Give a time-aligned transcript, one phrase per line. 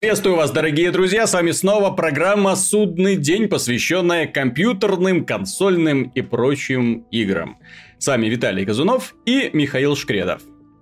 [0.00, 7.04] Приветствую вас, дорогие друзья, с вами снова программа «Судный день», посвященная компьютерным, консольным и прочим
[7.10, 7.58] играм.
[7.98, 10.40] С вами Виталий Казунов и Михаил Шкредов.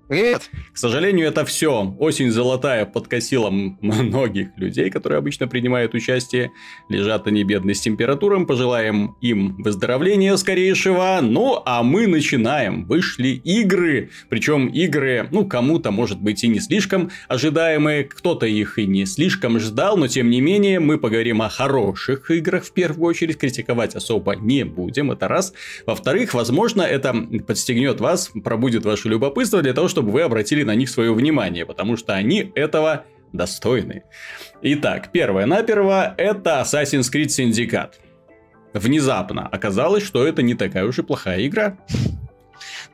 [0.09, 0.49] Привет.
[0.73, 1.95] К сожалению, это все.
[1.99, 3.51] Осень золотая подкосила
[3.81, 6.50] многих людей, которые обычно принимают участие.
[6.89, 8.46] Лежат они бедны с температуром.
[8.46, 11.18] Пожелаем им выздоровления скорейшего.
[11.21, 12.86] Ну, а мы начинаем.
[12.86, 14.09] Вышли игры.
[14.31, 18.04] Причем игры, ну, кому-то, может быть, и не слишком ожидаемые.
[18.04, 19.99] Кто-то их и не слишком ждал.
[19.99, 23.36] Но, тем не менее, мы поговорим о хороших играх в первую очередь.
[23.36, 25.11] Критиковать особо не будем.
[25.11, 25.53] Это раз.
[25.85, 27.14] Во-вторых, возможно, это
[27.46, 31.66] подстегнет вас, пробудет ваше любопытство для того, чтобы чтобы вы обратили на них свое внимание,
[31.66, 34.05] потому что они этого достойны.
[34.62, 37.94] Итак, первое-наперво это Assassin's Creed Syndicate.
[38.74, 41.77] Внезапно оказалось, что это не такая уж и плохая игра.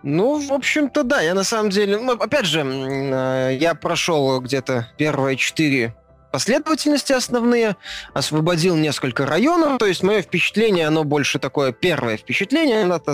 [0.03, 1.21] Ну, в общем-то, да.
[1.21, 1.99] Я на самом деле...
[1.99, 5.95] Ну, опять же, э, я прошел где-то первые четыре
[6.33, 7.77] последовательности основные,
[8.15, 13.09] освободил несколько районов, то есть мое впечатление, оно больше такое первое впечатление от,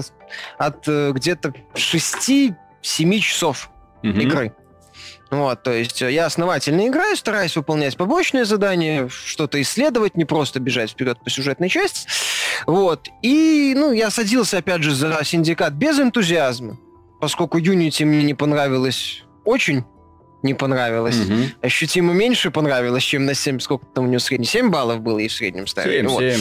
[0.59, 2.55] от э, где-то 6-7
[3.19, 3.71] часов
[4.03, 4.19] угу.
[4.19, 4.55] игры.
[5.31, 10.59] Вот, то есть э, я основательно играю, стараюсь выполнять побочные задания, что-то исследовать, не просто
[10.59, 12.09] бежать вперед по сюжетной части.
[12.67, 13.09] Вот.
[13.23, 16.79] И, ну, я садился, опять же, за Синдикат без энтузиазма,
[17.21, 19.85] поскольку Unity мне не понравилось очень
[20.43, 21.21] не понравилось.
[21.21, 21.35] Угу.
[21.63, 25.29] Ощутимо меньше понравилось, чем на 7, сколько там у него средний, 7 баллов было и
[25.29, 25.99] в среднем ставили.
[25.99, 26.23] 7, вот.
[26.23, 26.41] 7.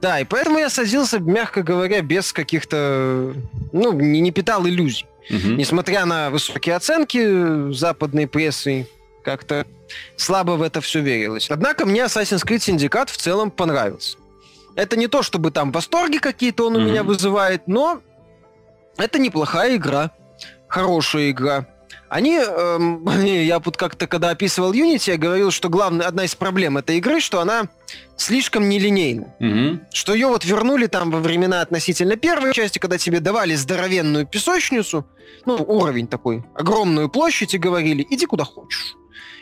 [0.00, 3.34] Да, и поэтому я садился, мягко говоря, без каких-то,
[3.72, 5.06] ну, не, не питал иллюзий.
[5.30, 5.54] Угу.
[5.56, 8.86] Несмотря на высокие оценки западной прессы,
[9.24, 9.66] как-то
[10.16, 11.50] слабо в это все верилось.
[11.50, 14.16] Однако мне Assassin's Creed Syndicate в целом понравился.
[14.74, 18.00] Это не то, чтобы там восторги какие-то он у меня вызывает, но
[18.96, 20.12] это неплохая игра,
[20.68, 21.66] хорошая игра.
[22.08, 26.78] Они, эм, я вот как-то, когда описывал Unity, я говорил, что главная, одна из проблем
[26.78, 27.68] этой игры, что она
[28.16, 29.34] слишком нелинейна.
[29.40, 29.80] Угу.
[29.92, 35.06] Что ее вот вернули там во времена относительно первой части, когда тебе давали здоровенную песочницу,
[35.46, 38.96] ну, уровень такой, огромную площадь и говорили, иди куда хочешь.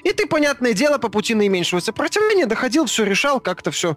[0.04, 3.96] И ты, понятное дело, по пути наименьшего сопротивления доходил, все решал, как-то все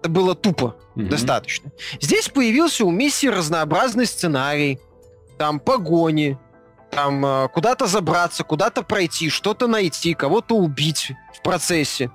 [0.00, 1.06] это было тупо угу.
[1.06, 1.70] достаточно.
[2.00, 4.78] Здесь появился у миссии разнообразный сценарий,
[5.38, 6.38] там погони,
[6.90, 12.10] там э, куда-то забраться, куда-то пройти, что-то найти, кого-то убить в процессе.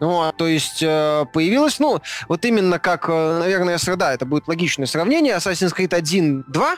[0.00, 4.86] А, то есть э, появилось, ну, вот именно как, э, наверное, среда, это будет логичное
[4.86, 6.76] сравнение, Assassin's Creed 1, 2,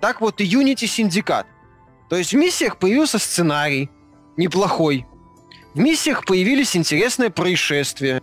[0.00, 1.46] так вот и Unity Syndicate.
[2.08, 3.90] То есть в миссиях появился сценарий
[4.36, 5.06] неплохой.
[5.74, 8.22] В миссиях появились интересные происшествия.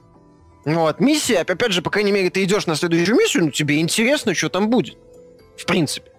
[0.64, 4.34] Вот, миссия, опять же, по крайней мере, ты идешь на следующую миссию, ну, тебе интересно,
[4.36, 4.98] что там будет.
[5.58, 6.12] В принципе.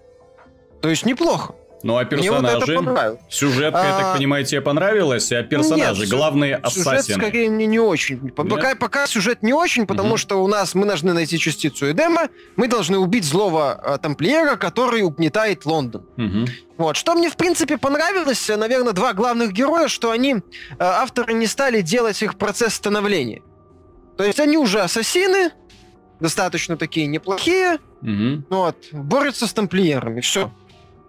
[0.82, 1.54] То есть неплохо.
[1.82, 2.78] Ну а персонажи?
[2.78, 3.86] Вот Сюжетка, а...
[3.86, 7.02] я так а, понимаю, тебе понравилась, а персонажи, Нет, главные ассасины?
[7.02, 8.30] Сюжет скорее мне не очень.
[8.30, 10.16] Пока, пока сюжет не очень, потому угу.
[10.18, 15.02] что у нас мы должны найти частицу Эдема, мы должны убить злого а, тамплиера, который
[15.02, 16.06] угнетает Лондон.
[16.16, 16.46] Угу.
[16.78, 16.96] Вот.
[16.96, 20.36] Что мне, в принципе, понравилось, наверное, два главных героя, что они,
[20.78, 23.42] а, авторы не стали делать их процесс становления.
[24.18, 25.50] То есть они уже ассасины,
[26.20, 28.44] достаточно такие неплохие, угу.
[28.50, 30.52] вот, борются с тамплиерами, все.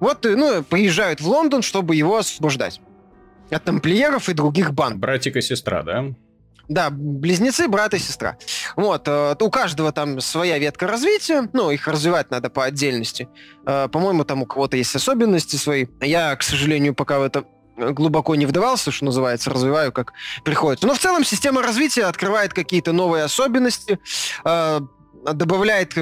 [0.01, 2.81] Вот, ну, приезжают в Лондон, чтобы его освобождать
[3.49, 4.97] от тамплиеров и других банд.
[4.97, 6.05] Братик и сестра, да?
[6.67, 8.37] Да, близнецы, брат и сестра.
[8.77, 13.27] Вот, э, у каждого там своя ветка развития, ну, их развивать надо по отдельности.
[13.65, 15.87] Э, по-моему, там у кого-то есть особенности свои.
[15.99, 17.43] Я, к сожалению, пока в это
[17.75, 20.13] глубоко не вдавался, что называется, развиваю как
[20.45, 20.87] приходится.
[20.87, 23.99] Но в целом система развития открывает какие-то новые особенности,
[24.45, 24.79] э,
[25.33, 25.93] добавляет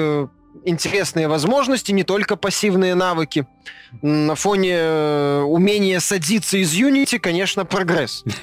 [0.65, 3.47] интересные возможности, не только пассивные навыки.
[4.01, 8.23] На фоне э, умения садиться из Unity, конечно, прогресс.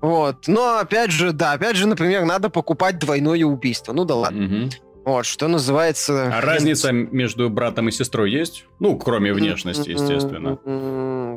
[0.00, 0.46] Вот.
[0.46, 3.92] Но опять же, да, опять же, например, надо покупать двойное убийство.
[3.92, 4.70] Ну да ладно.
[5.06, 6.32] Вот, что называется...
[6.36, 8.64] А разница между братом и сестрой есть?
[8.80, 10.58] Ну, кроме внешности, естественно.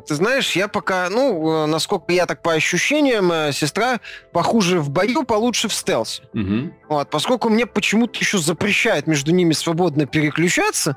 [0.08, 4.00] Ты знаешь, я пока, ну, э, насколько я так по ощущениям, э, сестра
[4.32, 6.24] похуже в бою, получше в стелсе.
[6.34, 6.72] Угу.
[6.88, 10.96] Вот, поскольку мне почему-то еще запрещает между ними свободно переключаться,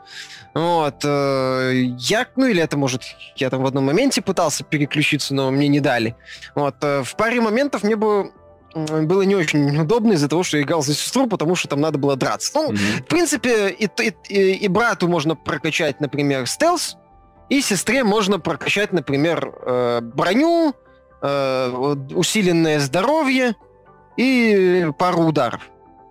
[0.56, 3.04] вот, э, я, ну, или это, может,
[3.36, 6.16] я там в одном моменте пытался переключиться, но мне не дали.
[6.56, 8.32] Вот, в паре моментов мне бы
[8.74, 11.98] было не очень удобно из-за того, что я играл за сестру, потому что там надо
[11.98, 12.52] было драться.
[12.56, 13.02] Ну, mm-hmm.
[13.02, 13.88] в принципе, и,
[14.30, 16.98] и, и брату можно прокачать, например, стелс,
[17.50, 20.74] и сестре можно прокачать, например, э, броню,
[21.22, 21.70] э,
[22.16, 23.56] усиленное здоровье
[24.18, 25.70] и пару ударов.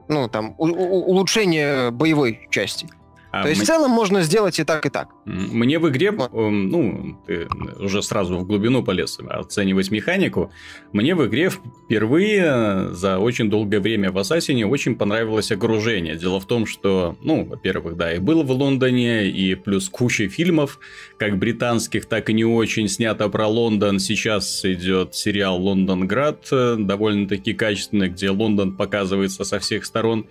[0.08, 2.88] Ну, там, у, у, улучшение боевой части.
[3.32, 3.64] А То есть мы...
[3.64, 5.08] в целом можно сделать и так, и так.
[5.24, 6.08] Мне в игре.
[6.08, 7.48] Эм, ну, ты
[7.80, 10.52] уже сразу в глубину полез оценивать механику,
[10.92, 16.16] мне в игре впервые за очень долгое время в Ассасине очень понравилось окружение.
[16.16, 20.78] Дело в том, что, ну, во-первых, да, и был в Лондоне, и плюс куча фильмов,
[21.16, 23.98] как британских, так и не очень, снято про Лондон.
[23.98, 30.26] Сейчас идет сериал «Лондонград», э, довольно-таки качественный, где Лондон показывается со всех сторон.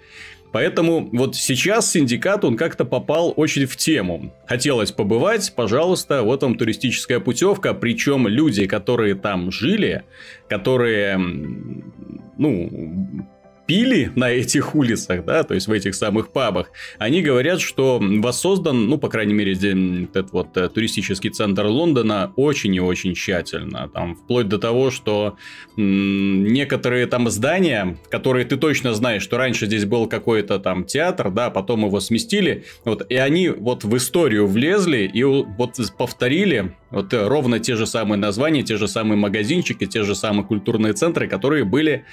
[0.52, 4.34] Поэтому вот сейчас синдикат, он как-то попал очень в тему.
[4.46, 10.04] Хотелось побывать, пожалуйста, вот вам туристическая путевка, причем люди, которые там жили,
[10.50, 11.18] которые,
[12.38, 13.28] ну,
[13.72, 18.90] пили на этих улицах, да, то есть в этих самых пабах, они говорят, что воссоздан,
[18.90, 23.90] ну, по крайней мере, этот вот э, туристический центр Лондона очень и очень тщательно.
[23.94, 25.38] Там вплоть до того, что
[25.78, 31.50] некоторые там здания, которые ты точно знаешь, что раньше здесь был какой-то там театр, да,
[31.50, 37.28] потом его сместили, вот, и они вот в историю влезли и вот повторили вот э,
[37.28, 41.64] ровно те же самые названия, те же самые магазинчики, те же самые культурные центры, которые
[41.64, 42.06] были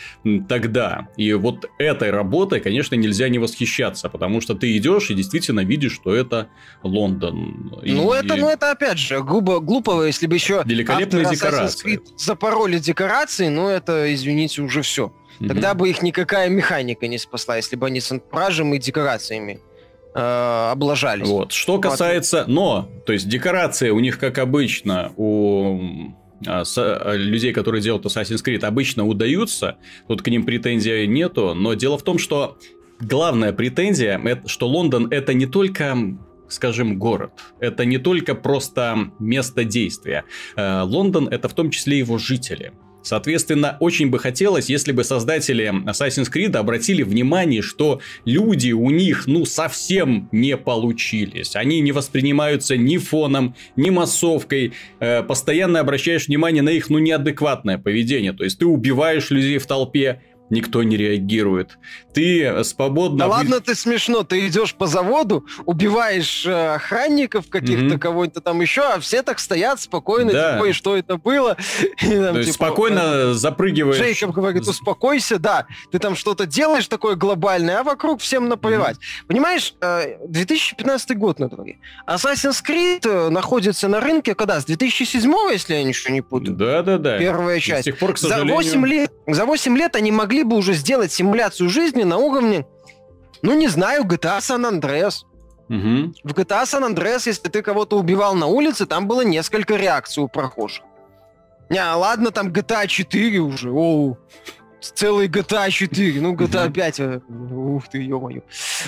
[0.48, 1.08] тогда.
[1.16, 1.47] И вот
[1.78, 6.48] этой работой, конечно, нельзя не восхищаться, потому что ты идешь и действительно видишь, что это
[6.82, 7.72] Лондон.
[7.84, 8.18] Ну, и...
[8.18, 12.00] это, ну, это опять же глупо, глупо, если бы еще великолепные декорации.
[12.16, 15.12] запороли декорации, ну, это, извините, уже все.
[15.46, 19.60] Тогда бы их никакая механика не спасла, если бы они с антуражем и декорациями
[20.14, 21.28] э, облажались.
[21.28, 21.52] Вот.
[21.52, 22.44] Что касается...
[22.48, 25.78] Но, то есть, декорации у них, как обычно, у
[26.44, 29.76] с, а, людей, которые делают Assassin's Creed, обычно удаются.
[30.06, 31.54] Тут к ним претензий нету.
[31.54, 32.58] Но дело в том, что
[33.00, 35.96] главная претензия, что Лондон это не только
[36.48, 37.32] скажем, город.
[37.60, 40.24] Это не только просто место действия.
[40.56, 42.72] Э, Лондон это в том числе его жители.
[43.02, 49.26] Соответственно, очень бы хотелось, если бы создатели Assassin's Creed обратили внимание, что люди у них,
[49.26, 51.56] ну, совсем не получились.
[51.56, 54.72] Они не воспринимаются ни фоном, ни массовкой.
[55.00, 58.32] Э, постоянно обращаешь внимание на их, ну, неадекватное поведение.
[58.32, 61.78] То есть, ты убиваешь людей в толпе, никто не реагирует.
[62.12, 63.18] Ты свободно...
[63.18, 68.60] Да ладно, ты смешно, ты идешь по заводу, убиваешь э, охранников каких-то, mm кого-то там
[68.60, 70.54] еще, а все так стоят спокойно, да.
[70.54, 71.56] типа, и что это было?
[72.02, 73.98] И, там, То есть типа, спокойно э, запрыгиваешь.
[73.98, 78.96] Джейкоб говорит, успокойся, да, ты там что-то делаешь такое глобальное, а вокруг всем наплевать.
[78.96, 81.78] mm Понимаешь, э, 2015 год на дворе.
[82.08, 84.60] Assassin's Creed э, находится на рынке когда?
[84.60, 86.56] С 2007, если я ничего не путаю?
[86.56, 87.18] Да-да-да.
[87.18, 87.86] Первая часть.
[87.86, 88.62] И с тех пор, к сожалению...
[88.62, 92.16] За 8 лет, за 8 лет они могли могли бы уже сделать симуляцию жизни на
[92.16, 92.64] уровне,
[93.42, 95.24] ну, не знаю, GTA San Andreas.
[95.68, 96.14] Угу.
[96.24, 100.28] В GTA San Andreas, если ты кого-то убивал на улице, там было несколько реакций у
[100.28, 100.84] прохожих.
[101.70, 104.16] Не, ладно, там GTA 4 уже, оу.
[104.80, 108.42] Целый GTA 4, ну GTA 5, э, ух ты, ё-моё.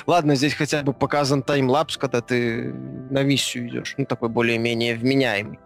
[0.07, 2.73] Ладно, здесь хотя бы показан таймлапс, когда ты
[3.11, 5.59] на миссию идешь, ну такой более-менее вменяемый.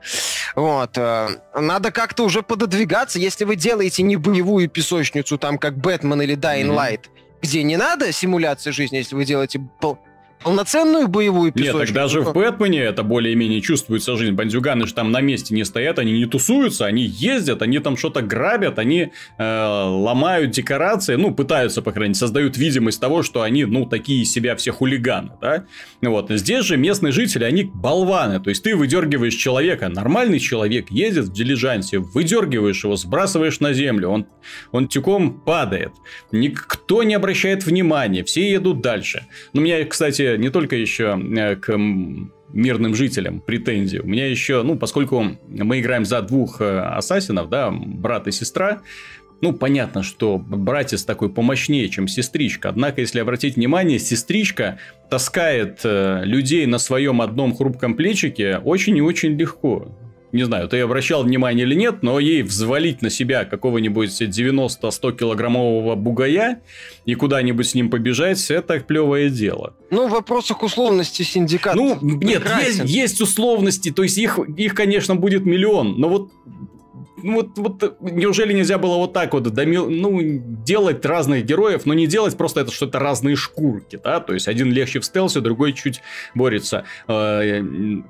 [0.54, 0.96] Вот.
[0.96, 6.36] Э, надо как-то уже пододвигаться, если вы делаете не боевую песочницу, там как Бэтмен или
[6.36, 7.38] Dying Light, mm-hmm.
[7.42, 9.60] где не надо симуляции жизни, если вы делаете
[10.44, 11.78] полноценную боевую песочницу.
[11.78, 14.32] Нет, так даже в Бэтмене это более-менее чувствуется жизнь.
[14.32, 18.22] Бандюганы же там на месте не стоят, они не тусуются, они ездят, они там что-то
[18.22, 23.64] грабят, они э, ломают декорации, ну, пытаются, по крайней мере, создают видимость того, что они,
[23.64, 25.64] ну, такие из себя все хулиганы, да?
[26.02, 26.30] Вот.
[26.30, 31.32] Здесь же местные жители, они болваны, то есть ты выдергиваешь человека, нормальный человек едет в
[31.32, 34.26] дилижансе, выдергиваешь его, сбрасываешь на землю, он,
[34.72, 35.92] он тюком падает.
[36.32, 39.26] Никто не обращает внимания, все едут дальше.
[39.54, 41.76] Ну, меня, кстати, не только еще э, к
[42.54, 43.98] мирным жителям претензии.
[43.98, 48.82] У меня еще, ну, поскольку мы играем за двух э, ассасинов, да, брат и сестра,
[49.40, 52.70] ну, понятно, что братец такой помощнее, чем сестричка.
[52.70, 54.78] Однако, если обратить внимание, сестричка
[55.10, 59.94] таскает э, людей на своем одном хрупком плечике очень и очень легко
[60.34, 65.94] не знаю, ты обращал внимание или нет, но ей взвалить на себя какого-нибудь 90-100 килограммового
[65.94, 66.60] бугая
[67.04, 69.74] и куда-нибудь с ним побежать, это клевое дело.
[69.90, 71.76] Ну, в вопросах условности синдиката.
[71.76, 76.32] Ну, нет, есть, есть условности, то есть их, их, конечно, будет миллион, но вот
[77.24, 81.94] ну вот, вот неужели нельзя было вот так вот домил, ну, делать разных героев, но
[81.94, 85.40] не делать просто это, что это разные шкурки, да, то есть один легче в стелсе,
[85.40, 86.02] другой чуть
[86.34, 87.62] борется э,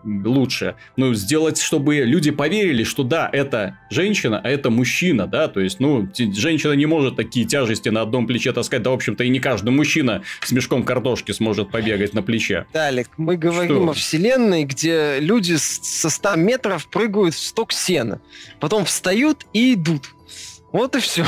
[0.04, 0.75] лучше.
[0.97, 5.78] Ну, сделать, чтобы люди поверили, что да, это женщина, а это мужчина, да, то есть,
[5.78, 9.38] ну, женщина не может такие тяжести на одном плече таскать, да, в общем-то, и не
[9.38, 12.66] каждый мужчина с мешком картошки сможет побегать на плече.
[12.73, 13.90] Далек, мы говорим что?
[13.90, 18.21] о вселенной, где люди со 100 метров прыгают в сток сена,
[18.59, 20.14] потом в встают и идут.
[20.73, 21.26] Вот и все.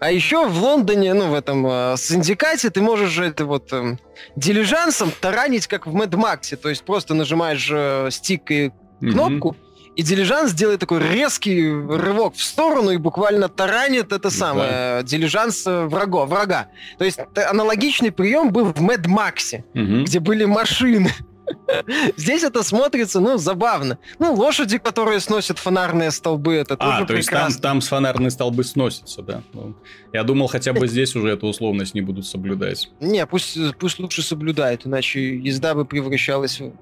[0.00, 3.98] А еще в Лондоне, ну, в этом э, синдикате, ты можешь это вот э,
[4.36, 6.56] дилижансом таранить, как в Мэд Максе.
[6.56, 9.92] То есть просто нажимаешь э, стик и кнопку, mm-hmm.
[9.96, 15.02] и дилижанс делает такой резкий рывок в сторону и буквально таранит это самое, да.
[15.02, 16.68] дилижанс врага, врага.
[16.96, 20.04] То есть аналогичный прием был в Мэд Максе, mm-hmm.
[20.04, 21.12] где были машины.
[22.16, 23.98] Здесь это смотрится, ну, забавно.
[24.18, 28.64] Ну, лошади, которые сносят фонарные столбы, это а, тоже то есть там, там фонарные столбы
[28.64, 29.42] сносятся, да?
[29.52, 29.74] Ну,
[30.12, 32.90] я думал, хотя бы здесь уже эту условность не будут соблюдать.
[33.00, 36.72] Не, пусть, пусть лучше соблюдают, иначе езда бы превращалась в...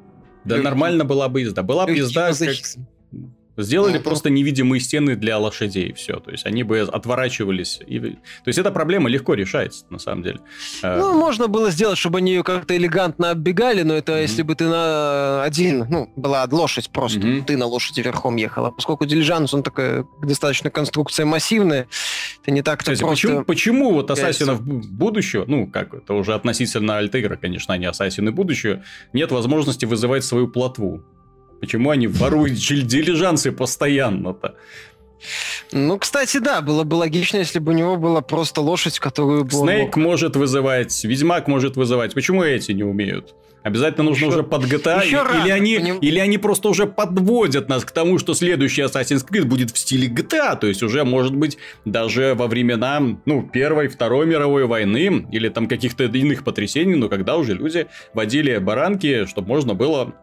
[0.45, 1.63] Да нормально была бы езда.
[1.63, 2.49] Была бы езда как...
[3.57, 6.21] Сделали ну, просто невидимые стены для лошадей, все.
[6.21, 7.81] То есть они бы отворачивались.
[7.87, 7.99] И...
[8.01, 10.41] То есть эта проблема легко решается, на самом деле.
[10.83, 14.23] Э, ну, можно было сделать, чтобы они ее как-то элегантно оббегали, но это mm-hmm.
[14.23, 17.45] если бы ты на один, ну, была лошадь просто, mm-hmm.
[17.45, 18.71] ты на лошади верхом ехала.
[18.71, 21.89] Поскольку дилижанс, он такая достаточно конструкция массивная,
[22.43, 23.29] это не так-то Кстати, просто...
[23.29, 28.83] Почему, почему вот Ассасинов будущего, ну, как, это уже относительно Альтегра, конечно, они Ассасины будущего,
[29.13, 31.03] нет возможности вызывать свою плотву?
[31.61, 34.57] Почему они воруют дилижансы постоянно-то?
[35.73, 39.51] Ну, кстати, да, было бы логично, если бы у него была просто лошадь, которую бы
[39.51, 42.15] Снейк может вызывать, Ведьмак может вызывать.
[42.15, 43.35] Почему эти не умеют?
[43.67, 45.99] Обязательно нужно еще, уже под GTA, еще или, они, поним...
[45.99, 50.07] или они просто уже подводят нас к тому, что следующий Assassin's Creed будет в стиле
[50.07, 55.49] GTA, то есть уже, может быть, даже во времена, ну, Первой, Второй мировой войны, или
[55.49, 60.15] там каких-то иных потрясений, но когда уже люди водили баранки, чтобы можно было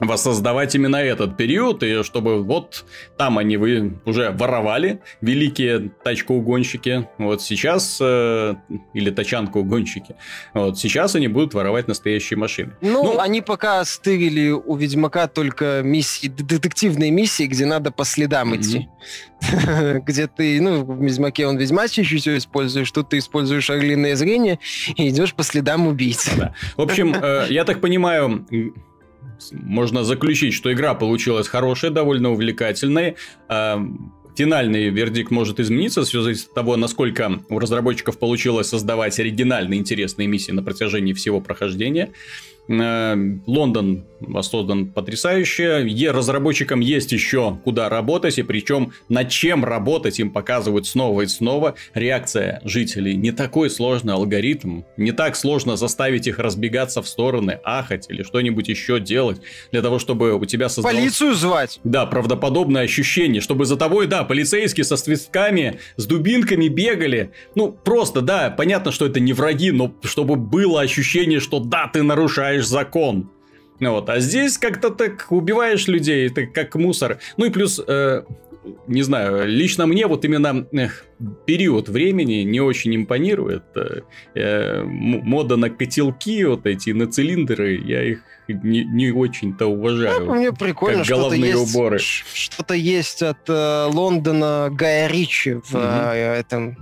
[0.00, 2.84] воссоздавать именно этот период, и чтобы вот
[3.16, 8.54] там они вы уже воровали, великие тачкоугонщики, вот сейчас, э,
[8.94, 10.16] или тачанкоугонщики,
[10.54, 12.72] вот сейчас они будут воровать настоящие машины.
[12.80, 18.54] Ну, ну они пока стырили у Ведьмака только миссии, детективные миссии, где надо по следам
[18.56, 18.88] идти.
[20.04, 24.58] Где ты, ну, в Ведьмаке он ведьмачий все используешь, тут ты используешь орлиное зрение
[24.96, 26.30] и идешь по следам убийцы.
[26.36, 26.54] Да.
[26.76, 28.44] В общем, э, я так понимаю,
[29.52, 33.16] можно заключить, что игра получилась хорошая, довольно увлекательная.
[34.36, 40.28] Финальный вердикт может измениться, все зависит от того, насколько у разработчиков получилось создавать оригинальные интересные
[40.28, 42.12] миссии на протяжении всего прохождения.
[42.68, 45.84] Э, Лондон воссоздан потрясающе.
[45.86, 51.26] Е разработчикам есть еще куда работать, и причем над чем работать им показывают снова и
[51.26, 51.74] снова.
[51.94, 58.06] Реакция жителей не такой сложный алгоритм, не так сложно заставить их разбегаться в стороны, ахать
[58.08, 59.40] или что-нибудь еще делать
[59.72, 60.98] для того, чтобы у тебя создалось...
[60.98, 61.80] Полицию звать!
[61.84, 67.30] Да, правдоподобное ощущение, чтобы за тобой, да, полицейские со свистками, с дубинками бегали.
[67.54, 72.02] Ну, просто, да, понятно, что это не враги, но чтобы было ощущение, что да, ты
[72.02, 73.30] нарушаешь нарушаешь закон.
[73.80, 74.08] Вот.
[74.08, 77.18] А здесь как-то так убиваешь людей, ты как мусор.
[77.36, 78.22] Ну и плюс, э,
[78.88, 80.88] не знаю, лично мне вот именно э,
[81.46, 83.64] период времени не очень импонирует.
[83.76, 84.00] Э,
[84.34, 90.26] э мода на котелки, вот эти, на цилиндры, я их не, не очень-то уважаю.
[90.26, 91.96] Ну, мне прикольно, как головные что-то уборы.
[91.96, 95.84] Есть, что-то есть от э, Лондона Гая Ричи в угу.
[95.84, 96.76] э, этом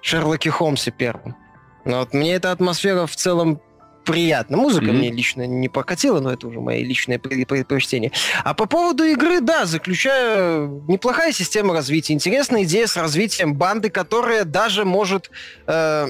[0.00, 1.36] Шерлоке Холмсе первом.
[1.84, 3.60] Но вот мне эта атмосфера в целом
[4.04, 4.56] приятно.
[4.56, 4.92] Музыка mm-hmm.
[4.92, 8.12] мне лично не покатила, но это уже мои личные предпочтения.
[8.44, 12.12] А по поводу игры, да, заключаю неплохая система развития.
[12.12, 15.30] Интересная идея с развитием банды, которая даже может...
[15.66, 16.08] Э,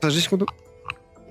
[0.00, 0.48] подожди секунду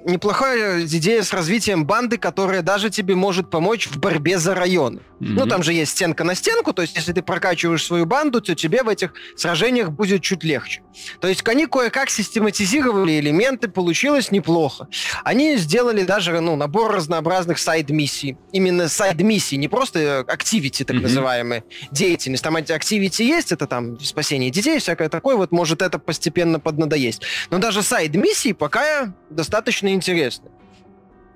[0.08, 5.02] неплохая идея с развитием банды, которая даже тебе может помочь в борьбе за районы.
[5.20, 5.34] Mm-hmm.
[5.34, 8.56] Ну, там же есть стенка на стенку, то есть если ты прокачиваешь свою банду, то
[8.56, 10.82] тебе в этих сражениях будет чуть легче.
[11.20, 14.88] То есть они кое-как систематизировали элементы, получилось неплохо.
[15.24, 18.38] Они сделали даже ну, набор разнообразных сайд-миссий.
[18.52, 21.02] Именно сайд-миссии, не просто активити, так mm-hmm.
[21.02, 22.44] называемые, деятельность.
[22.44, 27.24] Там эти активити есть, это там спасение детей, всякое такое, вот может это постепенно поднадоесть.
[27.50, 30.50] Но даже сайд-миссии пока достаточно интересны.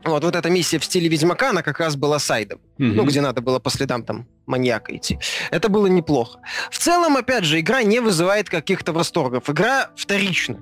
[0.04, 2.60] Вот, вот эта миссия в стиле Ведьмака, она как раз была сайдом.
[2.80, 2.94] Mm-hmm.
[2.94, 5.20] Ну, где надо было по следам там маньяка идти.
[5.52, 6.40] Это было неплохо.
[6.72, 9.50] В целом, опять же, игра не вызывает каких-то восторгов.
[9.50, 10.60] Игра вторична.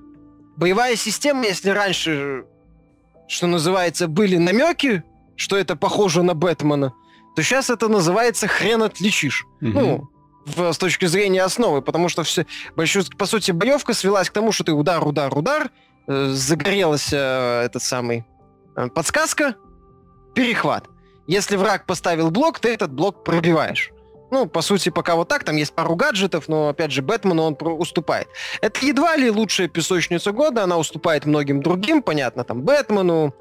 [0.57, 2.43] Боевая система, если раньше,
[3.29, 5.03] что называется, были намеки,
[5.37, 6.93] что это похоже на Бэтмена,
[7.35, 9.45] то сейчас это называется хрен отличишь.
[9.61, 9.71] Mm-hmm.
[9.73, 10.09] Ну,
[10.45, 14.51] в, с точки зрения основы, потому что все, большой, по сути, боевка свелась к тому,
[14.51, 15.71] что ты удар, удар, удар,
[16.09, 18.25] загорелась э, этот самый
[18.79, 19.55] Э, подсказка,
[20.33, 20.85] перехват.
[21.27, 23.91] Если враг поставил блок, ты этот блок пробиваешь.
[24.31, 27.57] Ну, по сути, пока вот так, там есть пару гаджетов, но, опять же, Бэтмену он
[27.61, 28.27] уступает.
[28.61, 33.33] Это едва ли лучшая песочница года, она уступает многим другим, понятно, там, Бэтмену,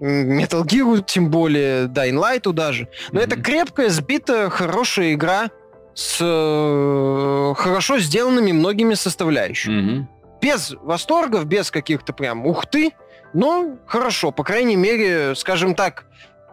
[0.00, 2.88] Metal Gear, тем более, Dying Light даже.
[3.10, 3.24] Но mm-hmm.
[3.24, 5.50] это крепкая, сбитая, хорошая игра,
[5.94, 9.98] с э, хорошо сделанными многими составляющими.
[9.98, 10.08] Угу.
[10.40, 12.92] Без восторгов, без каких-то прям ухты,
[13.32, 16.06] но хорошо, по крайней мере, скажем так,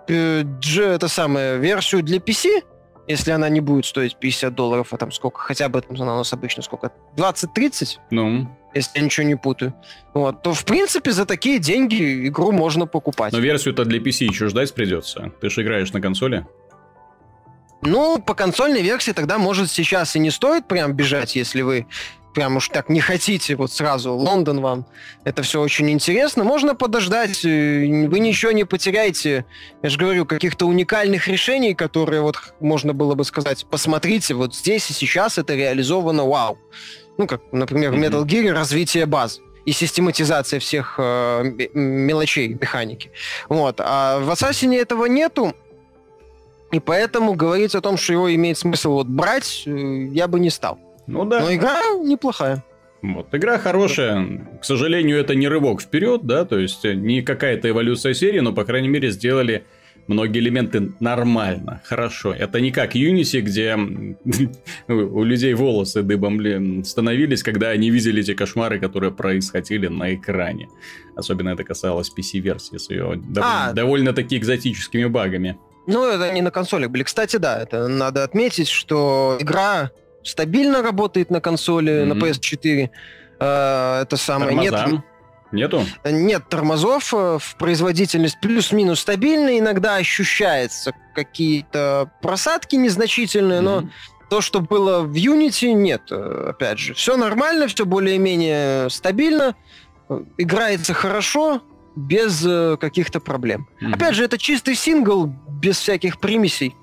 [0.08, 0.44] э,
[0.78, 2.64] это самое, версию для PC,
[3.08, 6.34] если она не будет стоить 50 долларов, а там сколько, хотя бы там у нас
[6.34, 7.98] обычно сколько, 20-30?
[8.12, 8.50] Ну.
[8.74, 9.74] Если я ничего не путаю.
[10.14, 13.32] Вот, то, в принципе, за такие деньги игру можно покупать.
[13.32, 15.32] Но версию-то для PC еще ждать придется.
[15.40, 16.46] Ты же играешь на консоли.
[17.82, 21.88] Ну, по консольной версии тогда, может, сейчас и не стоит прям бежать, если вы
[22.36, 24.86] прям уж так не хотите, вот сразу Лондон вам,
[25.24, 26.44] это все очень интересно.
[26.44, 29.46] Можно подождать, э, вы ничего не потеряете.
[29.82, 34.90] Я же говорю, каких-то уникальных решений, которые вот можно было бы сказать, посмотрите, вот здесь
[34.90, 36.60] и сейчас это реализовано, вау.
[37.18, 43.12] Ну, как, например, в Metal Gear развитие баз и систематизация всех э, мелочей механики.
[43.48, 43.78] Вот.
[43.80, 45.56] А в Ассасине этого нету,
[46.72, 50.50] и поэтому говорить о том, что его имеет смысл вот брать, э, я бы не
[50.50, 50.80] стал.
[51.08, 51.42] Ну да.
[51.42, 52.64] Но игра неплохая.
[53.02, 54.48] Вот, игра хорошая.
[54.60, 58.64] К сожалению, это не рывок вперед, да, то есть не какая-то эволюция серии, но, по
[58.64, 59.66] крайней мере, сделали
[60.08, 62.34] многие элементы нормально, хорошо.
[62.34, 63.76] Это не как Unity, где
[64.88, 70.68] у людей волосы дыбом становились, когда они видели эти кошмары, которые происходили на экране.
[71.16, 75.58] Особенно это касалось PC-версии с ее а, довольно-таки экзотическими багами.
[75.88, 77.04] Ну, это не на консолях были.
[77.04, 79.92] Кстати, да, это надо отметить, что игра
[80.26, 82.06] стабильно работает на консоли, mm-hmm.
[82.06, 82.90] на PS4.
[83.40, 84.50] Э, это самое...
[84.50, 84.88] Тормоза.
[84.88, 85.02] Нет,
[85.52, 85.86] Нету?
[86.04, 93.82] Нет тормозов, э, в производительность плюс-минус стабильная, иногда ощущается какие-то просадки незначительные, mm-hmm.
[93.82, 93.90] но
[94.30, 96.02] то, что было в Unity, нет.
[96.12, 99.56] Э, опять же, все нормально, все более-менее стабильно,
[100.38, 101.62] играется хорошо,
[101.96, 102.46] без
[102.78, 103.70] каких-то проблем.
[103.82, 103.94] Mm-hmm.
[103.94, 106.76] Опять же, это чистый сингл, без всяких примесей.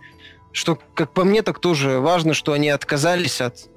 [0.53, 3.69] Что, как по мне, так тоже важно, что они отказались от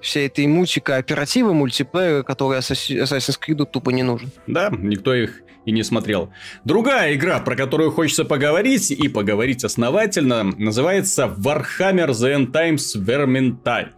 [0.00, 4.30] всей этой мути кооператива, мультиплеера, который Assassin's Creed тупо не нужен.
[4.46, 6.30] Да, никто их и не смотрел.
[6.64, 13.94] Другая игра, про которую хочется поговорить, и поговорить основательно, называется Warhammer The End Times Vermintide.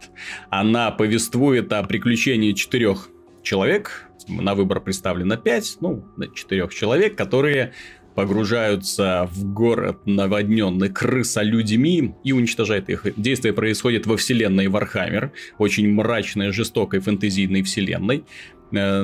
[0.49, 3.09] Она повествует о приключении четырех
[3.43, 6.05] человек, на выбор представлено пять, ну,
[6.35, 7.73] четырех человек, которые
[8.17, 13.05] погружаются в город, наводненный крысолюдьми, и уничтожает их.
[13.15, 18.23] Действие происходит во вселенной Warhammer, очень мрачной, жестокой фэнтезийной вселенной.
[18.71, 19.03] Э,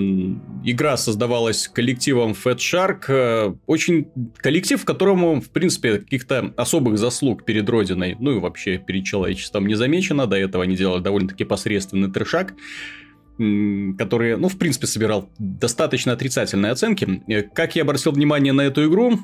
[0.64, 3.04] игра создавалась коллективом Fatshark.
[3.08, 9.06] Э, очень коллектив, которому, в принципе, каких-то особых заслуг перед Родиной, ну и вообще перед
[9.06, 10.26] человечеством не замечено.
[10.26, 12.56] До этого они делали довольно-таки посредственный трешак
[13.38, 17.24] который, ну, в принципе, собирал достаточно отрицательные оценки.
[17.28, 19.19] Э, как я обратил внимание на эту игру,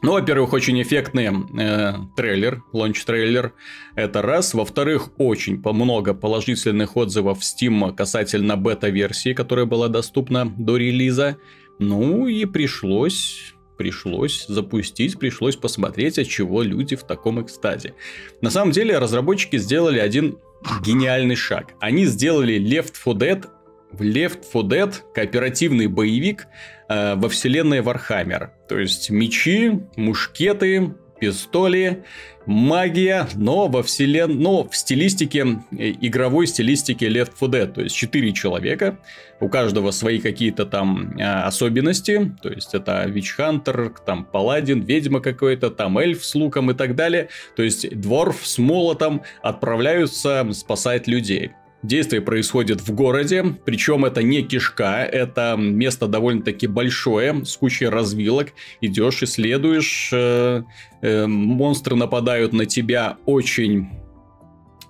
[0.00, 3.52] ну, во-первых, очень эффектный э, трейлер, launch -трейлер,
[3.96, 4.54] это раз.
[4.54, 11.38] Во-вторых, очень много положительных отзывов в Steam касательно бета-версии, которая была доступна до релиза.
[11.80, 17.94] Ну, и пришлось пришлось запустить, пришлось посмотреть, от чего люди в таком экстазе.
[18.42, 20.38] На самом деле, разработчики сделали один
[20.82, 21.74] гениальный шаг.
[21.80, 23.46] Они сделали Left 4 Dead
[23.92, 26.46] в Left 4 Dead кооперативный боевик
[26.88, 28.50] э, во вселенной Warhammer.
[28.68, 32.04] То есть мечи, мушкеты, пистоли,
[32.46, 34.40] магия, но во вселен...
[34.40, 37.72] но в стилистике, э, игровой стилистике Left 4 Dead.
[37.72, 38.98] То есть, четыре человека,
[39.40, 42.34] у каждого свои какие-то там э, особенности.
[42.42, 47.28] То есть, это Вичхантер, там Паладин, ведьма какой-то, там эльф с луком и так далее.
[47.54, 51.52] То есть, дворф с молотом отправляются спасать людей.
[51.82, 58.48] Действие происходит в городе, причем это не кишка, это место довольно-таки большое, с кучей развилок.
[58.80, 60.64] Идешь, исследуешь, э,
[61.02, 63.90] э, монстры нападают на тебя очень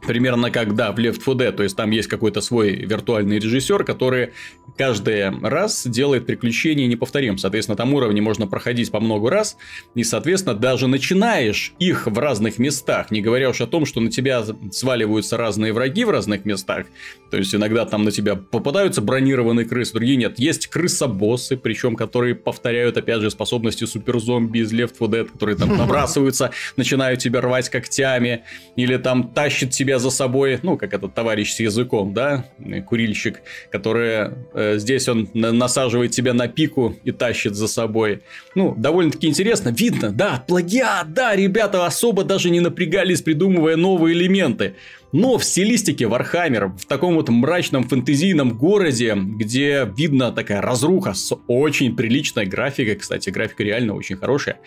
[0.06, 3.84] примерно как, да, в Left 4 Dead, то есть там есть какой-то свой виртуальный режиссер,
[3.84, 4.30] который
[4.76, 7.38] каждый раз делает приключения неповторим.
[7.38, 9.56] Соответственно, там уровни можно проходить по много раз,
[9.94, 14.10] и, соответственно, даже начинаешь их в разных местах, не говоря уж о том, что на
[14.10, 16.86] тебя сваливаются разные враги в разных местах,
[17.30, 20.38] то есть иногда там на тебя попадаются бронированные крысы, другие нет.
[20.38, 25.76] Есть крысобоссы, причем которые повторяют, опять же, способности суперзомби из Left 4 Dead, которые там
[25.76, 28.44] набрасываются, начинают тебя рвать когтями,
[28.76, 32.44] или там тащат тебя за собой, ну, как этот товарищ с языком, да,
[32.86, 38.20] курильщик, который э, здесь он насаживает тебя на пику и тащит за собой.
[38.54, 44.74] Ну, довольно-таки интересно, видно, да, плагиат, да, ребята особо даже не напрягались, придумывая новые элементы.
[45.12, 51.34] Но в стилистике Warhammer, в таком вот мрачном фэнтезийном городе, где видно такая разруха с
[51.46, 54.58] очень приличной графикой, кстати, графика реально очень хорошая,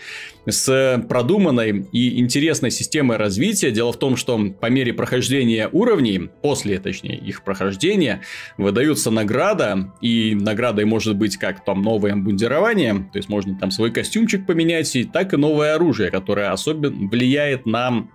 [0.48, 3.72] с продуманной и интересной системой развития.
[3.72, 8.22] Дело в том, что по мере прохождения уровней, после, точнее, их прохождения,
[8.58, 13.92] выдаются награда, и наградой может быть как там новое обмундирование, то есть можно там свой
[13.92, 18.08] костюмчик поменять, и так и новое оружие, которое особенно влияет на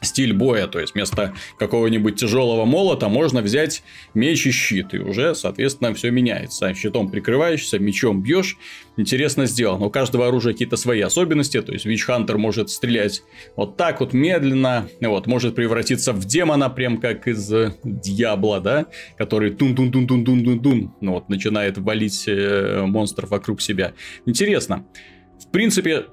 [0.00, 3.82] стиль боя, то есть вместо какого-нибудь тяжелого молота можно взять
[4.14, 6.74] меч и щит, и уже, соответственно, все меняется.
[6.74, 8.56] Щитом прикрываешься, мечом бьешь,
[8.96, 9.86] интересно сделано.
[9.86, 13.22] У каждого оружия какие-то свои особенности, то есть Вич Хантер может стрелять
[13.56, 17.52] вот так вот медленно, вот, может превратиться в демона, прям как из
[17.84, 18.86] Дьябла, да,
[19.18, 23.92] который тун-тун-тун-тун-тун-тун-тун, ну вот, начинает валить э, монстров вокруг себя.
[24.24, 24.86] Интересно.
[25.38, 26.06] В принципе,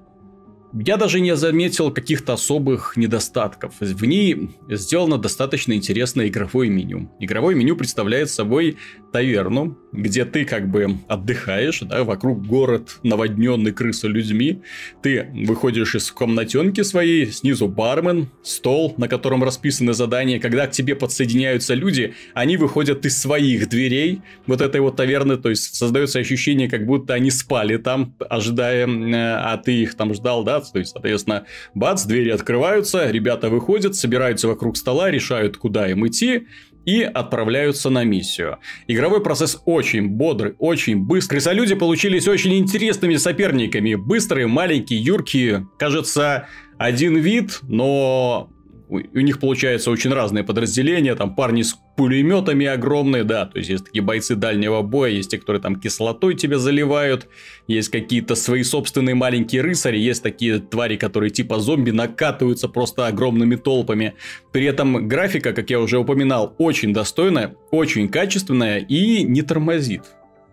[0.74, 3.74] я даже не заметил каких-то особых недостатков.
[3.80, 7.10] В ней сделано достаточно интересное игровое меню.
[7.20, 8.78] Игровое меню представляет собой
[9.12, 14.62] таверну, где ты как бы отдыхаешь, да, вокруг город наводненный крыса людьми.
[15.02, 20.40] Ты выходишь из комнатенки своей, снизу бармен, стол, на котором расписаны задания.
[20.40, 25.50] Когда к тебе подсоединяются люди, они выходят из своих дверей вот этой вот таверны, то
[25.50, 30.44] есть создается ощущение, как будто они спали там, ожидая, э, а ты их там ждал,
[30.44, 36.06] да, то есть, соответственно, бац, двери открываются, ребята выходят, собираются вокруг стола, решают, куда им
[36.08, 36.48] идти,
[36.86, 38.60] и отправляются на миссию.
[38.88, 41.38] Игровой процесс очень бодрый, очень быстрый.
[41.38, 43.96] Крысолюди получились очень интересными соперниками.
[43.96, 45.68] Быстрые, маленькие, юркие.
[45.78, 48.50] Кажется, один вид, но
[48.90, 53.86] у, них получается очень разные подразделения, там парни с пулеметами огромные, да, то есть есть
[53.86, 57.28] такие бойцы дальнего боя, есть те, которые там кислотой тебя заливают,
[57.68, 63.56] есть какие-то свои собственные маленькие рыцари, есть такие твари, которые типа зомби накатываются просто огромными
[63.56, 64.14] толпами.
[64.52, 70.04] При этом графика, как я уже упоминал, очень достойная, очень качественная и не тормозит.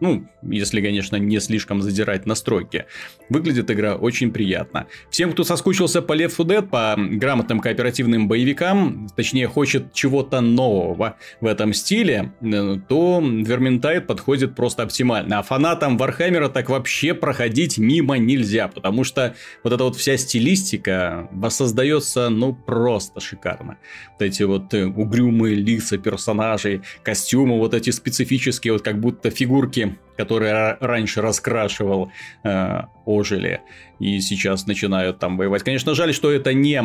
[0.01, 2.87] Ну, если, конечно, не слишком задирать настройки.
[3.29, 4.87] Выглядит игра очень приятно.
[5.11, 11.17] Всем, кто соскучился по Left 4 Dead, по грамотным кооперативным боевикам, точнее, хочет чего-то нового
[11.41, 15.39] в этом стиле, э, то Vermintide подходит просто оптимально.
[15.39, 20.17] А фанатам Warhammer 'а так вообще проходить мимо нельзя, потому что вот эта вот вся
[20.17, 23.79] стилистика воссоздается, ну, просто шикарно.
[24.13, 29.99] Вот эти вот э, угрюмые лица персонажей, костюмы вот эти специфические, вот как будто фигурки
[30.17, 32.11] которые раньше раскрашивал,
[32.45, 33.61] э, ожили
[33.99, 35.63] и сейчас начинают там воевать.
[35.63, 36.83] Конечно, жаль, что это не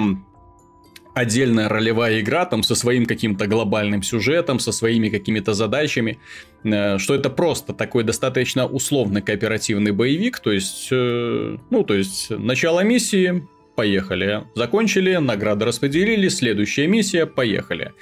[1.14, 6.18] отдельная ролевая игра там со своим каким-то глобальным сюжетом, со своими какими-то задачами,
[6.64, 12.30] э, что это просто такой достаточно условный кооперативный боевик, то есть, э, ну, то есть
[12.30, 17.94] начало миссии, поехали, закончили, награды распределили, следующая миссия, поехали.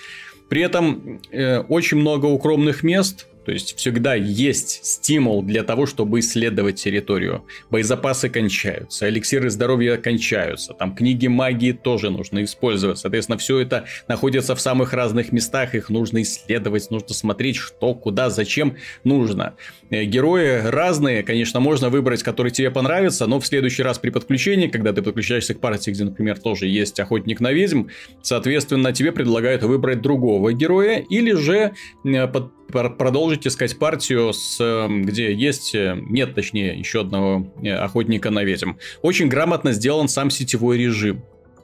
[0.49, 6.19] При этом э, очень много укромных мест, то есть всегда есть стимул для того, чтобы
[6.19, 7.45] исследовать территорию.
[7.69, 12.97] Боезапасы кончаются, эликсиры здоровья кончаются, там книги магии тоже нужно использовать.
[12.97, 18.29] Соответственно, все это находится в самых разных местах, их нужно исследовать, нужно смотреть, что, куда,
[18.29, 19.55] зачем нужно.
[19.91, 24.67] Э, герои разные, конечно, можно выбрать, который тебе понравится, но в следующий раз при подключении,
[24.67, 27.83] когда ты подключаешься к партии, где, например, тоже есть охотник на ведьм,
[28.21, 31.71] соответственно, тебе предлагают выбрать другого героя или же
[32.03, 37.71] э, под продолжить искать партию, с, эм, где есть, э, нет, точнее, еще одного э,
[37.73, 38.73] охотника на ведьм.
[39.01, 41.23] Очень грамотно сделан сам сетевой режим.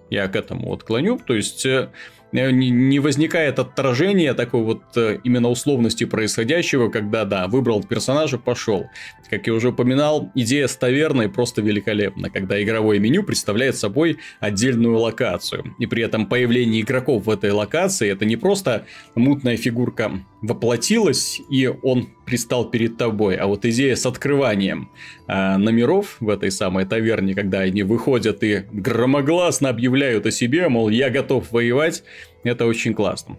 [0.09, 1.19] Я к этому вот клоню.
[1.25, 1.89] То есть Э,
[2.33, 8.87] не возникает отражения такой вот э, именно условности происходящего, когда, да, выбрал персонажа, пошел.
[9.29, 14.97] Как я уже упоминал, идея с таверной просто великолепна, когда игровое меню представляет собой отдельную
[14.97, 15.75] локацию.
[15.79, 21.67] И при этом появление игроков в этой локации это не просто мутная фигурка воплотилась, и
[21.67, 23.35] он пристал перед тобой.
[23.35, 24.89] А вот идея с открыванием
[25.27, 30.89] э, номеров в этой самой таверне, когда они выходят и громогласно объявляют о себе, мол,
[30.89, 32.03] я готов воевать,
[32.43, 33.37] это очень классно.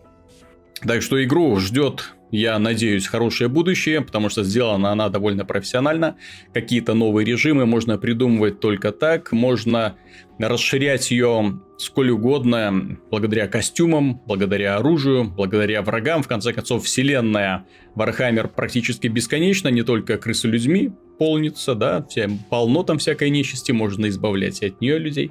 [0.87, 6.17] Так что игру ждет, я надеюсь, хорошее будущее, потому что сделана она довольно профессионально.
[6.53, 9.33] Какие-то новые режимы можно придумывать только так.
[9.33, 9.97] Можно
[10.38, 16.23] расширять ее сколь угодно, благодаря костюмам, благодаря оружию, благодаря врагам.
[16.23, 22.98] В конце концов, вселенная Warhammer практически бесконечна, не только крысолюдьми полнится, да, все, полно там
[22.98, 25.31] всякой нечисти, можно избавлять от нее людей